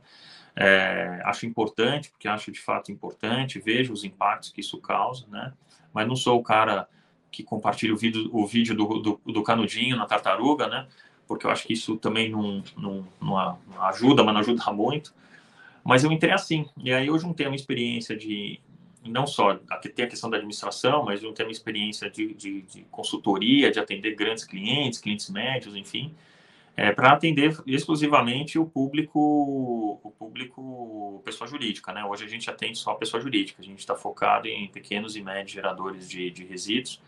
É, 0.55 1.21
acho 1.25 1.45
importante, 1.45 2.09
porque 2.11 2.27
acho 2.27 2.51
de 2.51 2.59
fato 2.59 2.91
importante, 2.91 3.59
vejo 3.59 3.91
os 3.91 4.03
impactos 4.03 4.49
que 4.49 4.61
isso 4.61 4.77
causa, 4.77 5.25
né? 5.27 5.53
Mas 5.93 6.07
não 6.07 6.15
sou 6.15 6.39
o 6.39 6.43
cara 6.43 6.87
que 7.31 7.43
compartilha 7.43 7.93
o 7.93 7.97
vídeo, 7.97 8.29
o 8.31 8.45
vídeo 8.45 8.75
do, 8.75 8.99
do, 8.99 9.21
do 9.25 9.43
canudinho 9.43 9.97
na 9.97 10.05
tartaruga, 10.05 10.67
né? 10.67 10.87
Porque 11.27 11.47
eu 11.47 11.51
acho 11.51 11.65
que 11.65 11.73
isso 11.73 11.97
também 11.97 12.29
não, 12.29 12.63
não, 12.77 13.07
não 13.19 13.37
ajuda, 13.85 14.23
mas 14.23 14.33
não 14.33 14.41
ajuda 14.41 14.71
muito. 14.71 15.13
Mas 15.83 16.03
eu 16.03 16.11
entrei 16.11 16.31
assim, 16.31 16.69
e 16.77 16.93
aí 16.93 17.07
eu 17.07 17.17
juntei 17.17 17.47
uma 17.47 17.55
experiência 17.55 18.15
de, 18.15 18.59
não 19.05 19.27
só 19.27 19.55
tem 19.93 20.05
a 20.05 20.07
questão 20.07 20.29
da 20.29 20.37
administração, 20.37 21.03
mas 21.03 21.21
eu 21.21 21.33
tenho 21.33 21.49
uma 21.49 21.51
experiência 21.51 22.09
de, 22.09 22.33
de, 22.33 22.61
de, 22.61 22.81
consultoria, 22.89 23.69
de 23.69 23.79
atender 23.79 24.15
grandes 24.15 24.45
clientes, 24.45 24.99
clientes 24.99 25.29
médios, 25.29 25.75
enfim, 25.75 26.13
é, 26.75 26.91
para 26.91 27.11
atender 27.11 27.55
exclusivamente 27.67 28.57
o 28.57 28.65
público, 28.65 29.99
o 30.03 30.11
público 30.17 31.21
pessoa 31.23 31.47
jurídica, 31.47 31.93
né? 31.93 32.03
Hoje 32.03 32.25
a 32.25 32.27
gente 32.27 32.49
atende 32.49 32.77
só 32.79 32.91
a 32.91 32.95
pessoa 32.95 33.21
jurídica, 33.21 33.61
a 33.61 33.65
gente 33.65 33.79
está 33.79 33.95
focado 33.95 34.47
em 34.47 34.67
pequenos 34.67 35.15
e 35.15 35.21
médios 35.21 35.51
geradores 35.51 36.09
de, 36.09 36.31
de 36.31 36.43
resíduos, 36.43 36.99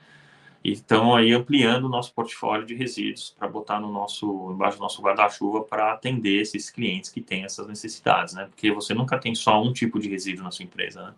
e 0.63 0.71
estão 0.71 1.15
aí 1.15 1.31
ampliando 1.31 1.85
o 1.85 1.89
nosso 1.89 2.13
portfólio 2.13 2.65
de 2.65 2.75
resíduos 2.75 3.35
para 3.37 3.47
botar 3.47 3.79
no 3.79 3.91
nosso 3.91 4.51
embaixo 4.51 4.77
do 4.77 4.81
nosso 4.81 5.01
guarda-chuva 5.01 5.63
para 5.63 5.93
atender 5.93 6.41
esses 6.41 6.69
clientes 6.69 7.09
que 7.09 7.21
têm 7.21 7.43
essas 7.43 7.67
necessidades, 7.67 8.33
né? 8.33 8.45
Porque 8.45 8.71
você 8.71 8.93
nunca 8.93 9.17
tem 9.17 9.33
só 9.33 9.61
um 9.61 9.73
tipo 9.73 9.99
de 9.99 10.09
resíduo 10.09 10.43
na 10.43 10.51
sua 10.51 10.65
empresa, 10.65 11.03
né? 11.07 11.13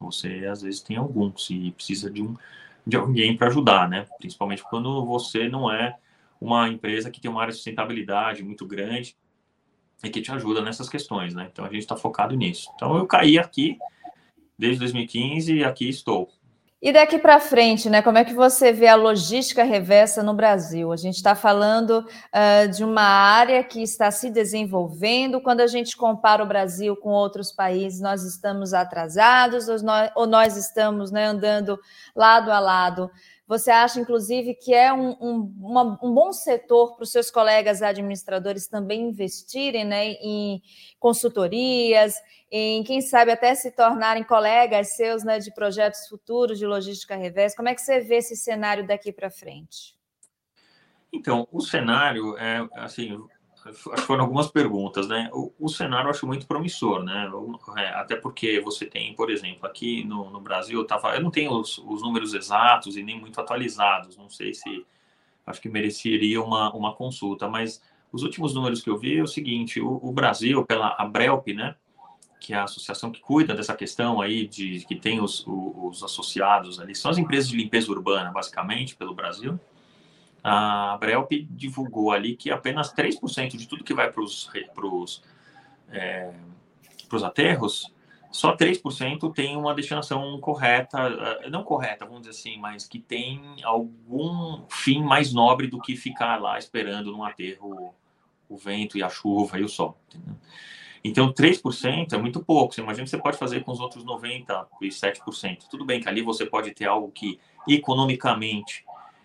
Você 0.00 0.46
às 0.46 0.62
vezes 0.62 0.80
tem 0.80 0.96
alguns 0.96 1.48
e 1.50 1.70
precisa 1.72 2.10
de 2.10 2.22
um 2.22 2.36
de 2.86 2.96
alguém 2.96 3.36
para 3.36 3.48
ajudar, 3.48 3.88
né? 3.88 4.06
Principalmente 4.18 4.62
quando 4.64 5.04
você 5.06 5.48
não 5.48 5.72
é 5.72 5.96
uma 6.44 6.68
empresa 6.68 7.10
que 7.10 7.20
tem 7.20 7.30
uma 7.30 7.40
área 7.40 7.52
de 7.52 7.56
sustentabilidade 7.56 8.42
muito 8.42 8.66
grande 8.66 9.16
e 10.02 10.10
que 10.10 10.20
te 10.20 10.30
ajuda 10.30 10.60
nessas 10.60 10.90
questões, 10.90 11.34
né? 11.34 11.48
Então 11.50 11.64
a 11.64 11.68
gente 11.68 11.78
está 11.78 11.96
focado 11.96 12.36
nisso. 12.36 12.70
Então 12.74 12.96
eu 12.98 13.06
caí 13.06 13.38
aqui 13.38 13.78
desde 14.58 14.80
2015 14.80 15.54
e 15.54 15.64
aqui 15.64 15.88
estou. 15.88 16.28
E 16.82 16.92
daqui 16.92 17.18
para 17.18 17.40
frente, 17.40 17.88
né? 17.88 18.02
Como 18.02 18.18
é 18.18 18.24
que 18.26 18.34
você 18.34 18.70
vê 18.70 18.86
a 18.88 18.94
logística 18.94 19.64
reversa 19.64 20.22
no 20.22 20.34
Brasil? 20.34 20.92
A 20.92 20.98
gente 20.98 21.16
está 21.16 21.34
falando 21.34 22.00
uh, 22.00 22.68
de 22.68 22.84
uma 22.84 23.00
área 23.00 23.64
que 23.64 23.82
está 23.82 24.10
se 24.10 24.28
desenvolvendo. 24.28 25.40
Quando 25.40 25.60
a 25.60 25.66
gente 25.66 25.96
compara 25.96 26.44
o 26.44 26.46
Brasil 26.46 26.94
com 26.94 27.08
outros 27.08 27.50
países, 27.50 28.02
nós 28.02 28.22
estamos 28.22 28.74
atrasados 28.74 29.66
ou 29.66 29.82
nós, 29.82 30.10
ou 30.14 30.26
nós 30.26 30.58
estamos 30.58 31.10
né, 31.10 31.24
andando 31.24 31.80
lado 32.14 32.52
a 32.52 32.60
lado. 32.60 33.10
Você 33.46 33.70
acha, 33.70 34.00
inclusive, 34.00 34.54
que 34.54 34.72
é 34.72 34.90
um, 34.90 35.10
um, 35.20 35.54
uma, 35.58 35.98
um 36.02 36.14
bom 36.14 36.32
setor 36.32 36.94
para 36.94 37.02
os 37.02 37.12
seus 37.12 37.30
colegas 37.30 37.82
administradores 37.82 38.66
também 38.66 39.02
investirem 39.08 39.84
né, 39.84 40.12
em 40.12 40.62
consultorias, 40.98 42.14
em, 42.50 42.82
quem 42.84 43.02
sabe, 43.02 43.32
até 43.32 43.54
se 43.54 43.70
tornarem 43.70 44.24
colegas 44.24 44.96
seus 44.96 45.22
né, 45.24 45.38
de 45.38 45.52
projetos 45.52 46.08
futuros 46.08 46.58
de 46.58 46.66
logística 46.66 47.16
reversa? 47.16 47.56
Como 47.56 47.68
é 47.68 47.74
que 47.74 47.82
você 47.82 48.00
vê 48.00 48.16
esse 48.16 48.34
cenário 48.34 48.86
daqui 48.86 49.12
para 49.12 49.30
frente? 49.30 49.94
Então, 51.12 51.46
o 51.52 51.60
cenário 51.60 52.36
é 52.38 52.66
assim, 52.72 53.22
acho 53.64 53.90
que 53.90 54.00
foram 54.02 54.24
algumas 54.24 54.48
perguntas, 54.48 55.08
né? 55.08 55.30
O, 55.32 55.52
o, 55.58 55.68
cenário 55.68 56.06
eu 56.06 56.10
acho 56.10 56.26
muito 56.26 56.46
promissor, 56.46 57.02
né? 57.02 57.30
É, 57.76 57.88
até 57.90 58.16
porque 58.16 58.60
você 58.60 58.84
tem, 58.86 59.14
por 59.14 59.30
exemplo, 59.30 59.66
aqui 59.66 60.04
no, 60.04 60.30
no 60.30 60.40
Brasil, 60.40 60.78
eu, 60.78 60.86
tava, 60.86 61.14
eu 61.14 61.22
não 61.22 61.30
tenho 61.30 61.52
os, 61.52 61.78
os, 61.78 62.02
números 62.02 62.34
exatos 62.34 62.96
e 62.96 63.02
nem 63.02 63.18
muito 63.18 63.40
atualizados, 63.40 64.16
não 64.16 64.28
sei 64.28 64.52
se 64.52 64.84
acho 65.46 65.60
que 65.60 65.68
mereceria 65.68 66.42
uma, 66.42 66.72
uma 66.74 66.94
consulta, 66.94 67.48
mas 67.48 67.82
os 68.12 68.22
últimos 68.22 68.54
números 68.54 68.82
que 68.82 68.90
eu 68.90 68.98
vi 68.98 69.18
é 69.18 69.22
o 69.22 69.26
seguinte: 69.26 69.80
o, 69.80 70.00
o 70.02 70.12
Brasil, 70.12 70.64
pela 70.64 70.94
Abrelp, 70.98 71.48
né? 71.48 71.74
Que 72.40 72.52
é 72.52 72.58
a 72.58 72.64
associação 72.64 73.10
que 73.10 73.20
cuida 73.22 73.54
dessa 73.54 73.74
questão 73.74 74.20
aí, 74.20 74.46
de 74.46 74.84
que 74.86 74.94
tem 74.94 75.20
os, 75.20 75.44
os 75.46 76.02
associados 76.02 76.78
ali, 76.78 76.94
são 76.94 77.10
as 77.10 77.16
empresas 77.16 77.48
de 77.48 77.56
limpeza 77.56 77.90
urbana, 77.90 78.30
basicamente, 78.30 78.94
pelo 78.94 79.14
Brasil 79.14 79.58
a 80.44 80.98
Brelp 81.00 81.32
divulgou 81.48 82.12
ali 82.12 82.36
que 82.36 82.50
apenas 82.50 82.92
3% 82.92 83.56
de 83.56 83.66
tudo 83.66 83.82
que 83.82 83.94
vai 83.94 84.12
para 84.12 84.22
os 84.22 85.22
é, 85.90 86.30
aterros, 87.24 87.90
só 88.30 88.54
3% 88.54 89.32
tem 89.32 89.56
uma 89.56 89.74
destinação 89.74 90.38
correta, 90.40 90.98
é, 91.40 91.48
não 91.48 91.64
correta, 91.64 92.04
vamos 92.04 92.22
dizer 92.22 92.32
assim, 92.32 92.58
mas 92.58 92.86
que 92.86 92.98
tem 92.98 93.40
algum 93.62 94.64
fim 94.68 95.02
mais 95.02 95.32
nobre 95.32 95.66
do 95.66 95.80
que 95.80 95.96
ficar 95.96 96.40
lá 96.42 96.58
esperando 96.58 97.10
no 97.10 97.24
aterro 97.24 97.94
o 98.46 98.56
vento 98.58 98.98
e 98.98 99.02
a 99.02 99.08
chuva 99.08 99.58
e 99.58 99.62
o 99.64 99.68
sol. 99.68 99.96
Entendeu? 100.08 100.34
Então, 101.02 101.32
3% 101.32 102.14
é 102.14 102.18
muito 102.18 102.42
pouco. 102.42 102.74
Você 102.74 102.80
imagina 102.80 103.04
que 103.04 103.10
você 103.10 103.18
pode 103.18 103.36
fazer 103.36 103.62
com 103.62 103.72
os 103.72 103.80
outros 103.80 104.04
97%. 104.04 105.68
Tudo 105.70 105.84
bem 105.84 106.00
que 106.00 106.08
ali 106.08 106.22
você 106.22 106.46
pode 106.46 106.70
ter 106.72 106.86
algo 106.86 107.10
que 107.10 107.38
economicamente 107.68 108.84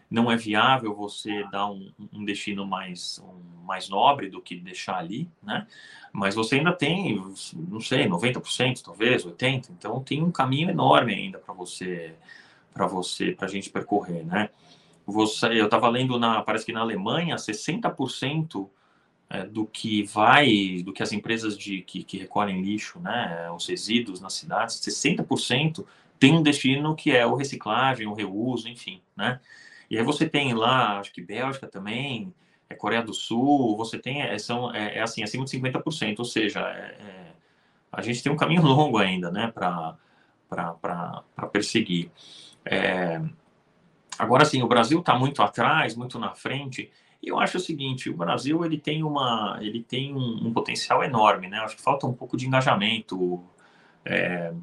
não 0.10 0.32
é 0.32 0.36
viável 0.36 0.94
você 0.96 1.44
dar 1.52 1.70
um, 1.70 1.92
um 2.12 2.26
destino 2.26 2.66
mais, 2.66 3.22
um, 3.24 3.66
mais 3.66 3.88
nobre 3.88 4.30
do 4.30 4.42
que 4.42 4.56
deixar 4.56 4.98
ali, 4.98 5.30
né? 5.44 5.68
Mas 6.12 6.34
você 6.34 6.56
ainda 6.56 6.74
tem, 6.74 7.22
não 7.56 7.80
sei, 7.80 8.08
90%, 8.08 8.82
talvez, 8.82 9.24
80%. 9.24 9.70
Então 9.70 10.02
tem 10.02 10.24
um 10.24 10.32
caminho 10.32 10.70
enorme 10.70 11.14
ainda 11.14 11.38
para 11.38 11.54
você, 11.54 12.16
para 12.74 12.88
você, 12.88 13.32
para 13.32 13.46
a 13.46 13.50
gente 13.50 13.70
percorrer, 13.70 14.26
né? 14.26 14.50
Você, 15.06 15.48
eu 15.48 15.66
estava 15.66 15.88
lendo 15.90 16.18
na, 16.18 16.42
parece 16.42 16.66
que 16.66 16.74
na 16.74 16.82
Alemanha, 16.82 17.36
60% 17.36 18.68
é, 19.30 19.44
do 19.46 19.66
que 19.66 20.04
vai, 20.04 20.82
do 20.84 20.92
que 20.92 21.04
as 21.04 21.12
empresas 21.12 21.58
de, 21.58 21.82
que, 21.82 22.04
que 22.04 22.18
recolhem 22.18 22.62
lixo, 22.62 23.00
né, 23.00 23.50
os 23.52 23.68
resíduos 23.68 24.20
nas 24.20 24.34
cidades, 24.34 24.76
60% 24.78 25.86
tem 26.20 26.34
um 26.34 26.44
destino 26.44 26.96
que 26.96 27.12
é 27.12 27.26
o 27.26 27.36
reciclagem, 27.36 28.08
o 28.08 28.14
reuso, 28.14 28.68
enfim, 28.68 29.02
né? 29.16 29.40
E 29.90 29.98
aí 29.98 30.04
você 30.04 30.30
tem 30.30 30.54
lá, 30.54 31.00
acho 31.00 31.12
que 31.12 31.22
Bélgica 31.22 31.68
também, 31.68 32.34
é 32.70 32.76
Coreia 32.76 33.02
do 33.02 33.14
Sul, 33.14 33.76
você 33.76 33.98
tem, 33.98 34.22
é, 34.22 34.38
são, 34.38 34.74
é, 34.74 34.98
é 34.98 35.02
assim, 35.02 35.24
acima 35.24 35.44
de 35.44 35.52
50%, 35.52 36.20
ou 36.20 36.26
seja, 36.26 36.60
é, 36.60 36.96
é, 37.02 37.34
a 37.92 38.02
gente 38.02 38.22
tem 38.22 38.32
um 38.32 38.38
caminho 38.38 38.62
longo 38.64 39.00
ainda, 39.00 39.32
né, 39.32 39.52
para 39.52 39.98
perseguir. 41.52 42.12
É, 42.64 43.20
agora, 44.18 44.46
sim, 44.46 44.62
o 44.62 44.68
Brasil 44.68 45.00
está 45.00 45.18
muito 45.18 45.42
atrás, 45.42 45.96
muito 45.96 46.20
na 46.20 46.36
frente, 46.36 46.92
e 47.22 47.28
eu 47.28 47.40
acho 47.40 47.58
o 47.58 47.60
seguinte, 47.60 48.10
o 48.10 48.16
Brasil, 48.16 48.64
ele 48.64 48.78
tem, 48.78 49.04
uma, 49.04 49.58
ele 49.60 49.84
tem 49.84 50.16
um, 50.16 50.48
um 50.48 50.54
potencial 50.54 51.04
enorme, 51.04 51.50
né, 51.50 51.58
acho 51.60 51.76
que 51.76 51.82
falta 51.82 52.06
um 52.06 52.14
pouco 52.14 52.38
de 52.38 52.46
engajamento, 52.46 53.44
é, 54.06 54.54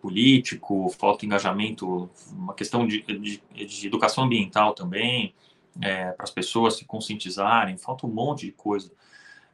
político, 0.00 0.88
falta 0.90 1.24
engajamento, 1.26 2.10
uma 2.32 2.54
questão 2.54 2.86
de, 2.86 3.02
de, 3.02 3.42
de 3.66 3.86
educação 3.86 4.24
ambiental 4.24 4.74
também, 4.74 5.34
é, 5.80 6.12
para 6.12 6.24
as 6.24 6.30
pessoas 6.30 6.76
se 6.76 6.84
conscientizarem, 6.84 7.76
falta 7.76 8.06
um 8.06 8.10
monte 8.10 8.46
de 8.46 8.52
coisa. 8.52 8.90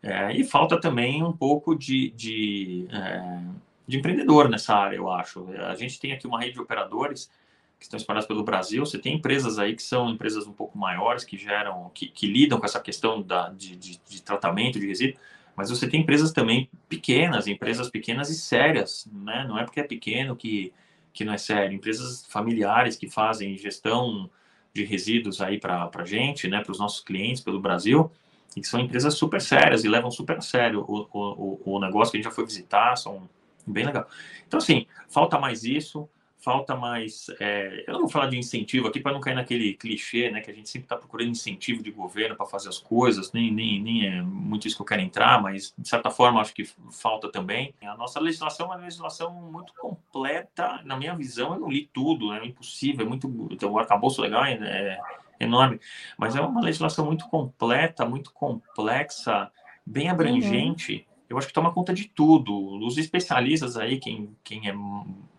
É, 0.03 0.33
e 0.37 0.45
falta 0.45 0.81
também 0.81 1.23
um 1.23 1.33
pouco 1.33 1.75
de, 1.75 2.11
de, 2.11 2.87
é, 2.91 3.41
de, 3.87 3.99
empreendedor 3.99 4.49
nessa 4.49 4.75
área, 4.75 4.97
eu 4.97 5.11
acho. 5.11 5.47
A 5.67 5.75
gente 5.75 5.99
tem 5.99 6.13
aqui 6.13 6.27
uma 6.27 6.41
rede 6.41 6.55
de 6.55 6.61
operadores 6.61 7.31
que 7.79 7.85
estão 7.85 7.99
espalhados 7.99 8.27
pelo 8.27 8.45
Brasil. 8.45 8.85
Você 8.85 8.99
tem 8.99 9.17
empresas 9.17 9.59
aí 9.59 9.75
que 9.75 9.83
são 9.83 10.09
empresas 10.09 10.47
um 10.47 10.53
pouco 10.53 10.79
maiores, 10.79 11.25
que 11.25 11.37
geram, 11.37 11.91
que, 11.93 12.09
que 12.09 12.27
lidam 12.27 12.59
com 12.59 12.65
essa 12.65 12.81
questão 12.81 13.21
da, 13.21 13.49
de, 13.49 13.77
de, 13.77 14.01
de 14.09 14.23
tratamento 14.23 14.79
de 14.79 14.87
resíduos 14.87 15.19
Mas 15.57 15.71
você 15.71 15.89
tem 15.89 16.01
empresas 16.01 16.33
também 16.33 16.69
pequenas, 16.89 17.47
empresas 17.47 17.89
pequenas 17.89 18.29
e 18.29 18.35
sérias, 18.35 19.09
né? 19.11 19.47
Não 19.49 19.59
é 19.59 19.65
porque 19.65 19.81
é 19.81 19.85
pequeno 19.85 20.37
que, 20.37 20.73
que 21.13 21.25
não 21.25 21.33
é 21.33 21.39
sério. 21.39 21.75
Empresas 21.75 22.27
familiares 22.29 22.97
que 22.97 23.09
fazem 23.09 23.57
gestão 23.57 24.31
de 24.75 24.85
resíduos 24.85 25.41
aí 25.41 25.59
para 25.59 25.91
a 25.93 26.05
gente, 26.05 26.47
né? 26.47 26.63
Para 26.63 26.73
os 26.73 26.79
nossos 26.79 27.01
clientes 27.01 27.43
pelo 27.43 27.59
Brasil, 27.59 28.11
e 28.55 28.61
que 28.61 28.67
são 28.67 28.79
empresas 28.79 29.15
super 29.15 29.41
sérias 29.41 29.83
e 29.83 29.89
levam 29.89 30.11
super 30.11 30.37
a 30.37 30.41
sério 30.43 30.85
o, 30.87 31.09
o, 31.13 31.77
o 31.77 31.81
negócio 31.81 32.13
que 32.13 32.19
a 32.19 32.21
gente 32.21 32.29
já 32.29 32.35
foi 32.35 32.45
visitar, 32.45 32.95
são 32.97 33.29
bem 33.67 33.87
legal. 33.87 34.07
Então, 34.47 34.59
assim, 34.59 34.87
falta 35.09 35.39
mais 35.39 35.65
isso 35.65 36.09
falta 36.47 36.77
mais. 36.77 37.27
É, 37.41 37.83
eu 37.89 37.95
não 37.95 38.01
vou 38.03 38.09
falar 38.09 38.29
de 38.29 38.39
incentivo 38.39 38.87
aqui 38.87 39.01
para 39.01 39.11
não 39.11 39.19
cair 39.19 39.35
naquele 39.35 39.75
clichê, 39.75 40.31
né? 40.31 40.41
Que 40.41 40.53
a 40.53 40.55
gente 40.55 40.69
sempre 40.69 40.85
está 40.85 40.97
procurando 40.97 41.31
incentivo 41.31 41.83
de 41.83 41.91
governo 41.91 42.37
para 42.37 42.47
fazer 42.47 42.69
as 42.69 42.79
coisas, 42.79 43.33
nem, 43.33 43.53
nem, 43.53 43.83
nem 43.83 44.07
é 44.07 44.23
muito 44.23 44.69
isso 44.69 44.77
que 44.77 44.83
eu 44.83 44.87
quero 44.87 45.03
entrar, 45.03 45.43
mas 45.43 45.75
de 45.77 45.89
certa 45.89 46.09
forma 46.09 46.41
acho 46.41 46.55
que 46.55 46.65
falta 46.93 47.33
também. 47.33 47.75
A 47.83 47.97
nossa 47.97 48.21
legislação 48.21 48.67
é 48.67 48.77
uma 48.77 48.85
legislação 48.85 49.33
muito 49.33 49.75
completa, 49.75 50.81
na 50.85 50.97
minha 50.97 51.17
visão, 51.17 51.53
eu 51.53 51.59
não 51.59 51.69
li 51.69 51.91
tudo, 51.93 52.33
é 52.33 52.47
impossível, 52.47 53.05
é 53.05 53.09
muito. 53.09 53.49
Então, 53.51 53.73
o 53.73 53.79
arcabouço 53.81 54.23
legal 54.23 54.45
é, 54.45 54.53
é 54.53 55.01
enorme, 55.41 55.81
mas 56.17 56.37
é 56.37 56.41
uma 56.41 56.61
legislação 56.61 57.05
muito 57.05 57.29
completa, 57.29 58.07
muito 58.07 58.33
complexa, 58.33 59.51
bem 59.85 60.09
abrangente. 60.11 60.93
Uhum. 61.09 61.17
Eu 61.29 61.39
acho 61.39 61.49
que 61.49 61.53
toma 61.53 61.73
conta 61.73 61.93
de 61.93 62.05
tudo. 62.05 62.79
Os 62.87 62.99
especialistas 62.99 63.77
aí, 63.77 63.99
quem, 63.99 64.31
quem 64.45 64.69
é 64.69 64.73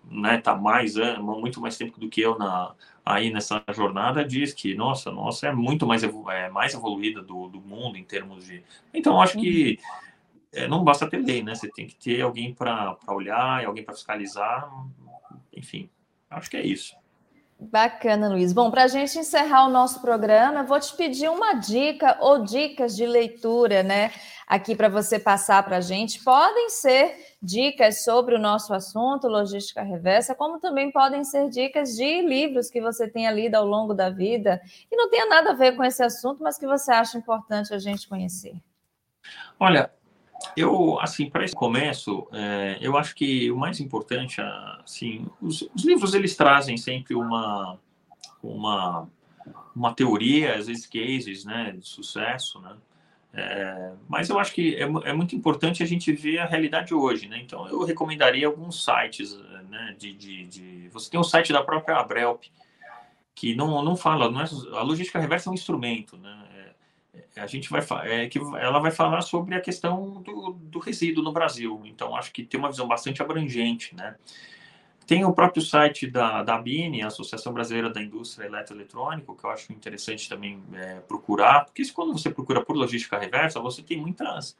né, 0.10 0.38
tá 0.38 0.56
mais 0.56 0.96
muito 1.20 1.60
mais 1.60 1.78
tempo 1.78 2.00
do 2.00 2.10
que 2.10 2.22
eu 2.22 2.38
na 2.38 2.74
aí 3.06 3.32
nessa 3.32 3.64
jornada 3.74 4.24
diz 4.24 4.54
que 4.54 4.76
nossa, 4.76 5.12
nossa 5.12 5.48
é 5.48 5.52
muito 5.52 5.86
mais 5.86 6.04
é 6.04 6.50
mais 6.50 6.74
evoluída 6.74 7.22
do, 7.22 7.48
do 7.48 7.60
mundo 7.62 7.98
em 7.98 8.04
termos 8.04 8.46
de 8.46 8.64
então 8.94 9.22
acho 9.22 9.38
que 9.38 9.80
é, 10.54 10.68
não 10.68 10.84
basta 10.84 11.10
ter 11.10 11.18
lei, 11.18 11.44
né? 11.44 11.54
Você 11.54 11.70
tem 11.70 11.88
que 11.88 11.96
ter 11.96 12.22
alguém 12.22 12.54
para 12.54 12.98
olhar, 13.08 13.66
alguém 13.66 13.84
para 13.84 13.94
fiscalizar, 13.94 14.70
enfim, 15.54 15.90
acho 16.30 16.50
que 16.50 16.58
é 16.58 16.66
isso. 16.66 16.96
Bacana, 17.60 18.30
Luiz. 18.30 18.54
Bom, 18.54 18.70
para 18.70 18.84
a 18.84 18.88
gente 18.88 19.18
encerrar 19.18 19.66
o 19.66 19.70
nosso 19.70 20.00
programa, 20.00 20.60
eu 20.60 20.68
vou 20.68 20.80
te 20.80 20.96
pedir 20.96 21.28
uma 21.28 21.54
dica 21.54 22.18
ou 22.22 22.44
dicas 22.44 22.96
de 22.96 23.06
leitura, 23.06 23.82
né? 23.82 24.12
Aqui 24.46 24.76
para 24.76 24.88
você 24.88 25.18
passar 25.18 25.64
para 25.64 25.78
a 25.78 25.82
gente. 25.82 26.24
Podem 26.24 26.70
ser 26.70 27.27
dicas 27.42 28.04
sobre 28.04 28.36
o 28.36 28.40
nosso 28.40 28.74
assunto, 28.74 29.28
logística 29.28 29.84
reversa, 29.84 30.34
como 30.34 30.60
também 30.60 30.92
podem 30.92 31.24
ser 31.24 31.50
dicas 31.50 31.96
de 31.96 32.22
livros 32.22 32.70
que 32.70 32.82
você 32.82 33.08
tenha 33.08 33.32
lido 33.32 33.56
ao 33.56 33.66
longo 33.66 33.94
da 33.94 34.10
vida 34.10 34.62
e 34.92 34.96
não 34.96 35.10
tenha 35.10 35.28
nada 35.28 35.52
a 35.52 35.54
ver 35.54 35.76
com 35.76 35.84
esse 35.84 36.04
assunto, 36.04 36.42
mas 36.42 36.58
que 36.58 36.66
você 36.66 36.92
acha 36.92 37.18
importante 37.18 37.74
a 37.74 37.80
gente 37.80 38.08
conhecer. 38.08 38.56
Olha, 39.60 39.92
eu, 40.56 41.00
assim, 41.00 41.30
para 41.30 41.44
esse 41.44 41.56
começo, 41.56 42.28
é, 42.32 42.78
eu 42.82 42.98
acho 42.98 43.16
que 43.16 43.52
o 43.52 43.58
mais 43.58 43.80
importante, 43.80 44.42
assim, 44.84 45.28
os, 45.42 45.62
os, 45.76 45.84
livros 45.84 46.14
eles 46.14 46.36
trazem 46.36 46.78
sempre 46.78 47.16
uma, 47.16 47.80
uma, 48.42 49.08
uma 49.76 49.94
teoria, 49.94 50.56
às 50.56 50.68
vezes 50.68 50.86
cases, 50.86 51.46
né, 51.46 51.76
de 51.78 51.88
sucesso, 51.88 52.60
né, 52.62 52.76
é, 53.34 53.92
mas 54.08 54.30
eu 54.30 54.40
acho 54.40 54.54
que 54.54 54.76
é, 54.76 54.84
é, 54.84 55.14
muito 55.14 55.36
importante 55.36 55.84
a 55.84 55.86
gente 55.86 56.12
ver 56.12 56.40
a 56.40 56.46
realidade 56.46 56.94
hoje, 56.94 57.28
né? 57.28 57.40
Então 57.40 57.68
eu 57.68 57.84
recomendaria 57.84 58.48
alguns 58.48 58.84
sites, 58.84 59.38
né? 59.70 59.96
De, 59.98 60.14
de, 60.14 60.46
de... 60.46 60.90
você 60.90 61.10
tem 61.10 61.20
um 61.20 61.24
site 61.24 61.54
da 61.54 61.64
própria 61.64 61.98
Abrelp 61.98 62.44
que 63.36 63.54
não, 63.54 63.84
não 63.84 63.96
fala, 63.96 64.32
não 64.32 64.42
é, 64.42 64.46
a 64.74 64.82
logística 64.82 65.20
reversa 65.20 65.50
é 65.50 65.52
um 65.52 65.54
instrumento, 65.54 66.18
né? 66.18 66.44
É, 67.14 67.24
é, 67.36 67.42
a 67.42 67.48
gente 67.48 67.70
vai 67.70 67.82
é 68.06 68.28
que 68.28 68.40
ela 68.40 68.80
vai 68.80 68.90
falar 68.92 69.22
sobre 69.22 69.54
a 69.54 69.62
questão 69.62 70.22
do, 70.24 70.54
do 70.54 70.80
resíduo 70.80 71.24
no 71.24 71.32
Brasil. 71.32 71.82
Então 71.86 72.16
acho 72.16 72.32
que 72.32 72.44
tem 72.44 72.60
uma 72.60 72.70
visão 72.70 72.88
bastante 72.88 73.22
abrangente, 73.22 73.96
né? 73.96 74.16
Tem 75.08 75.24
o 75.24 75.32
próprio 75.32 75.64
site 75.64 76.06
da, 76.06 76.44
da 76.44 76.56
ABINE, 76.56 77.02
a 77.02 77.08
Associação 77.08 77.54
Brasileira 77.54 77.90
da 77.90 78.04
Indústria 78.04 78.46
Eletroeletrônica, 78.46 79.34
que 79.34 79.46
eu 79.46 79.50
acho 79.50 79.72
interessante 79.72 80.28
também 80.28 80.62
é, 80.74 81.00
procurar, 81.00 81.64
porque 81.64 81.82
quando 81.94 82.12
você 82.12 82.30
procura 82.30 82.62
por 82.62 82.76
logística 82.76 83.18
reversa, 83.18 83.58
você 83.62 83.82
tem 83.82 83.98
muitas. 83.98 84.58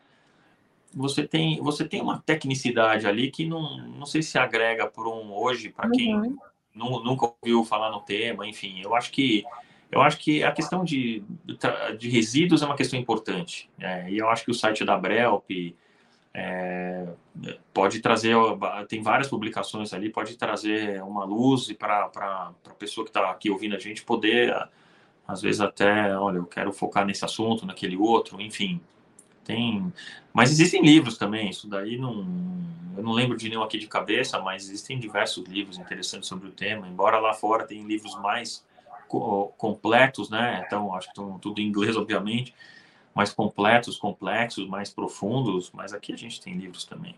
Você 0.96 1.28
tem, 1.28 1.62
você 1.62 1.86
tem 1.86 2.02
uma 2.02 2.20
tecnicidade 2.20 3.06
ali 3.06 3.30
que 3.30 3.46
não, 3.46 3.78
não 3.88 4.06
sei 4.06 4.24
se 4.24 4.40
agrega 4.40 4.88
por 4.88 5.06
um 5.06 5.34
hoje, 5.34 5.68
para 5.68 5.90
quem 5.92 6.16
uhum. 6.16 6.38
nunca 6.74 7.34
ouviu 7.42 7.66
falar 7.66 7.92
no 7.92 8.00
tema, 8.00 8.48
enfim, 8.48 8.80
eu 8.82 8.96
acho 8.96 9.12
que 9.12 9.44
eu 9.92 10.02
acho 10.02 10.18
que 10.18 10.44
a 10.44 10.52
questão 10.52 10.84
de, 10.84 11.24
de 11.98 12.10
resíduos 12.10 12.62
é 12.62 12.66
uma 12.66 12.76
questão 12.76 13.00
importante. 13.00 13.70
É, 13.80 14.10
e 14.10 14.18
eu 14.18 14.30
acho 14.30 14.44
que 14.44 14.52
o 14.52 14.54
site 14.54 14.84
da 14.84 14.98
Brelp, 14.98 15.50
é, 16.40 17.04
pode 17.74 18.00
trazer, 18.00 18.36
tem 18.88 19.02
várias 19.02 19.28
publicações 19.28 19.92
ali, 19.92 20.08
pode 20.08 20.38
trazer 20.38 21.02
uma 21.02 21.26
luz 21.26 21.74
para 21.74 22.12
a 22.14 22.74
pessoa 22.78 23.04
que 23.04 23.10
está 23.10 23.32
aqui 23.32 23.50
ouvindo 23.50 23.76
a 23.76 23.80
gente 23.80 24.04
poder, 24.04 24.56
às 25.28 25.42
vezes 25.42 25.60
até, 25.60 26.16
olha, 26.16 26.38
eu 26.38 26.46
quero 26.46 26.72
focar 26.72 27.08
nesse 27.08 27.26
assunto, 27.26 27.66
naquele 27.66 27.98
outro, 27.98 28.40
enfim. 28.40 28.80
Tem, 29.44 29.92
mas 30.32 30.52
existem 30.52 30.84
livros 30.84 31.18
também, 31.18 31.50
isso 31.50 31.68
daí 31.68 31.98
não, 31.98 32.24
eu 32.96 33.02
não 33.02 33.14
lembro 33.14 33.36
de 33.36 33.50
nenhum 33.50 33.64
aqui 33.64 33.80
de 33.80 33.88
cabeça, 33.88 34.40
mas 34.40 34.66
existem 34.66 35.00
diversos 35.00 35.44
livros 35.48 35.80
interessantes 35.80 36.30
sobre 36.30 36.50
o 36.50 36.52
tema, 36.52 36.88
embora 36.88 37.18
lá 37.18 37.34
fora 37.34 37.66
tem 37.66 37.82
livros 37.82 38.14
mais 38.22 38.64
completos, 39.08 40.30
né? 40.30 40.64
Então, 40.68 40.94
acho 40.94 41.08
que 41.08 41.14
estão 41.14 41.40
tudo 41.40 41.62
em 41.62 41.66
inglês, 41.66 41.96
obviamente, 41.98 42.54
mais 43.18 43.34
completos, 43.34 43.98
complexos, 43.98 44.70
mais 44.70 44.92
profundos, 44.92 45.72
mas 45.74 45.92
aqui 45.92 46.14
a 46.14 46.16
gente 46.16 46.40
tem 46.40 46.54
livros 46.54 46.86
também. 46.86 47.16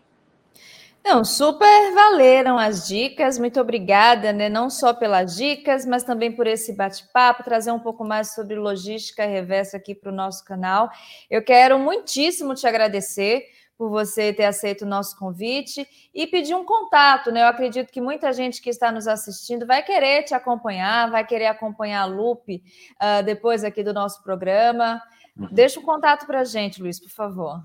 Não, 1.04 1.24
super 1.24 1.94
valeram 1.94 2.58
as 2.58 2.88
dicas. 2.88 3.38
Muito 3.38 3.60
obrigada, 3.60 4.32
né? 4.32 4.48
Não 4.48 4.70
só 4.70 4.94
pelas 4.94 5.36
dicas, 5.36 5.84
mas 5.84 6.02
também 6.02 6.32
por 6.32 6.46
esse 6.46 6.74
bate-papo, 6.74 7.44
trazer 7.44 7.70
um 7.70 7.78
pouco 7.78 8.02
mais 8.02 8.34
sobre 8.34 8.54
logística 8.56 9.26
reversa 9.26 9.76
aqui 9.76 9.94
para 9.94 10.10
o 10.10 10.14
nosso 10.14 10.42
canal. 10.44 10.90
Eu 11.28 11.42
quero 11.42 11.78
muitíssimo 11.78 12.54
te 12.54 12.66
agradecer 12.66 13.44
por 13.76 13.88
você 13.88 14.30
ter 14.30 14.44
aceito 14.44 14.82
o 14.82 14.88
nosso 14.88 15.18
convite 15.18 15.86
e 16.14 16.26
pedir 16.26 16.54
um 16.54 16.66
contato, 16.66 17.30
né? 17.32 17.42
Eu 17.42 17.46
acredito 17.46 17.90
que 17.90 18.00
muita 18.00 18.30
gente 18.30 18.60
que 18.60 18.68
está 18.68 18.92
nos 18.92 19.08
assistindo 19.08 19.66
vai 19.66 19.82
querer 19.82 20.22
te 20.22 20.34
acompanhar, 20.34 21.10
vai 21.10 21.26
querer 21.26 21.46
acompanhar 21.46 22.02
a 22.02 22.04
Lupe 22.04 22.62
uh, 22.96 23.22
depois 23.24 23.64
aqui 23.64 23.82
do 23.82 23.94
nosso 23.94 24.22
programa. 24.22 25.00
Uhum. 25.36 25.48
Deixa 25.50 25.78
o 25.78 25.82
um 25.82 25.86
contato 25.86 26.26
para 26.26 26.40
a 26.40 26.44
gente, 26.44 26.82
Luiz, 26.82 27.00
por 27.00 27.10
favor. 27.10 27.62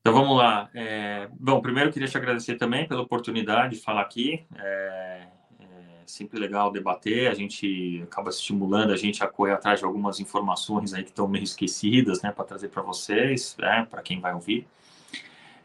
Então 0.00 0.12
vamos 0.12 0.36
lá. 0.36 0.70
É, 0.74 1.28
bom, 1.38 1.60
primeiro 1.60 1.92
queria 1.92 2.08
te 2.08 2.16
agradecer 2.16 2.56
também 2.56 2.88
pela 2.88 3.02
oportunidade 3.02 3.76
de 3.76 3.82
falar 3.82 4.00
aqui. 4.00 4.46
É, 4.56 5.28
é 5.60 6.02
sempre 6.06 6.38
legal 6.38 6.70
debater, 6.70 7.30
a 7.30 7.34
gente 7.34 8.00
acaba 8.04 8.30
estimulando 8.30 8.92
a 8.92 8.96
gente 8.96 9.22
a 9.22 9.26
correr 9.26 9.52
atrás 9.52 9.80
de 9.80 9.84
algumas 9.84 10.18
informações 10.18 10.94
aí 10.94 11.02
que 11.02 11.10
estão 11.10 11.28
meio 11.28 11.44
esquecidas, 11.44 12.22
né, 12.22 12.32
para 12.32 12.44
trazer 12.44 12.68
para 12.68 12.82
vocês, 12.82 13.56
né, 13.58 13.86
para 13.90 14.00
quem 14.00 14.18
vai 14.20 14.32
ouvir. 14.32 14.66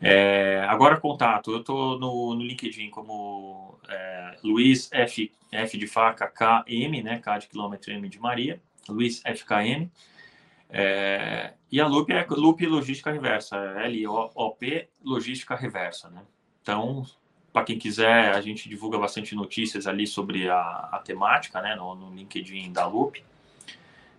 É, 0.01 0.65
agora 0.67 0.99
contato, 0.99 1.51
eu 1.51 1.59
estou 1.61 1.97
no, 1.97 2.35
no, 2.35 2.43
LinkedIn 2.43 2.89
como 2.89 3.79
é, 3.87 4.35
Luiz 4.43 4.89
F, 4.91 5.31
F 5.49 5.77
de 5.77 5.87
faca 5.87 6.27
K 6.27 6.65
M, 6.67 7.01
né, 7.01 7.19
K 7.19 7.37
de 7.37 7.47
quilômetro 7.47 7.93
M 7.93 8.09
de 8.09 8.19
Maria, 8.19 8.61
Luiz 8.89 9.21
FKM. 9.21 9.89
É, 10.75 11.53
e 11.71 11.79
a 11.79 11.85
Loop 11.85 12.11
é 12.11 12.25
Loop 12.27 12.65
Logística 12.65 13.11
Reversa, 13.11 13.55
L-O-P 13.57 14.89
Logística 15.03 15.55
Reversa, 15.55 16.09
né? 16.09 16.23
Então, 16.63 17.05
para 17.53 17.63
quem 17.63 17.77
quiser, 17.77 18.33
a 18.33 18.41
gente 18.41 18.67
divulga 18.67 18.97
bastante 18.97 19.35
notícias 19.35 19.85
ali 19.85 20.07
sobre 20.07 20.49
a, 20.49 20.89
a 20.91 21.01
temática, 21.05 21.61
né, 21.61 21.75
no, 21.75 21.93
no, 21.93 22.15
LinkedIn 22.15 22.73
da 22.73 22.87
Loop. 22.87 23.23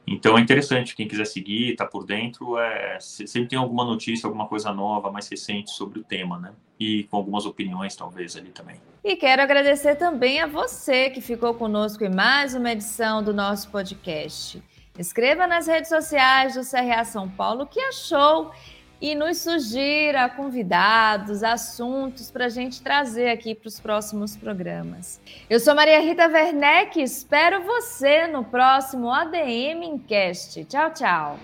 Então 0.06 0.38
é 0.38 0.40
interessante, 0.40 0.94
quem 0.94 1.08
quiser 1.08 1.24
seguir, 1.24 1.74
tá 1.74 1.86
por 1.86 2.04
dentro, 2.04 2.56
é, 2.58 2.98
sempre 3.00 3.48
tem 3.48 3.58
alguma 3.58 3.84
notícia, 3.84 4.26
alguma 4.26 4.46
coisa 4.46 4.72
nova, 4.72 5.10
mais 5.10 5.28
recente 5.28 5.70
sobre 5.70 5.98
o 5.98 6.04
tema, 6.04 6.38
né? 6.38 6.52
E 6.78 7.04
com 7.04 7.16
algumas 7.16 7.46
opiniões, 7.46 7.96
talvez, 7.96 8.36
ali 8.36 8.50
também. 8.50 8.76
E 9.02 9.16
quero 9.16 9.42
agradecer 9.42 9.96
também 9.96 10.40
a 10.40 10.46
você 10.46 11.08
que 11.08 11.22
ficou 11.22 11.54
conosco 11.54 12.04
em 12.04 12.14
mais 12.14 12.54
uma 12.54 12.70
edição 12.70 13.22
do 13.22 13.32
nosso 13.32 13.70
podcast. 13.70 14.62
Escreva 14.98 15.46
nas 15.46 15.66
redes 15.66 15.88
sociais 15.88 16.54
do 16.54 16.60
CRA 16.60 17.04
São 17.04 17.28
Paulo 17.28 17.64
o 17.64 17.66
que 17.66 17.80
achou 17.80 18.52
e 19.00 19.14
nos 19.14 19.38
sugira 19.38 20.28
convidados, 20.28 21.42
assuntos 21.42 22.30
para 22.30 22.46
a 22.46 22.48
gente 22.48 22.80
trazer 22.80 23.28
aqui 23.28 23.54
para 23.54 23.66
os 23.68 23.80
próximos 23.80 24.36
programas. 24.36 25.20
Eu 25.50 25.58
sou 25.58 25.74
Maria 25.74 26.00
Rita 26.00 26.28
Werneck 26.28 27.02
espero 27.02 27.64
você 27.64 28.28
no 28.28 28.44
próximo 28.44 29.10
ADM 29.10 29.82
Encast. 29.82 30.64
Tchau, 30.66 30.90
tchau. 30.92 31.38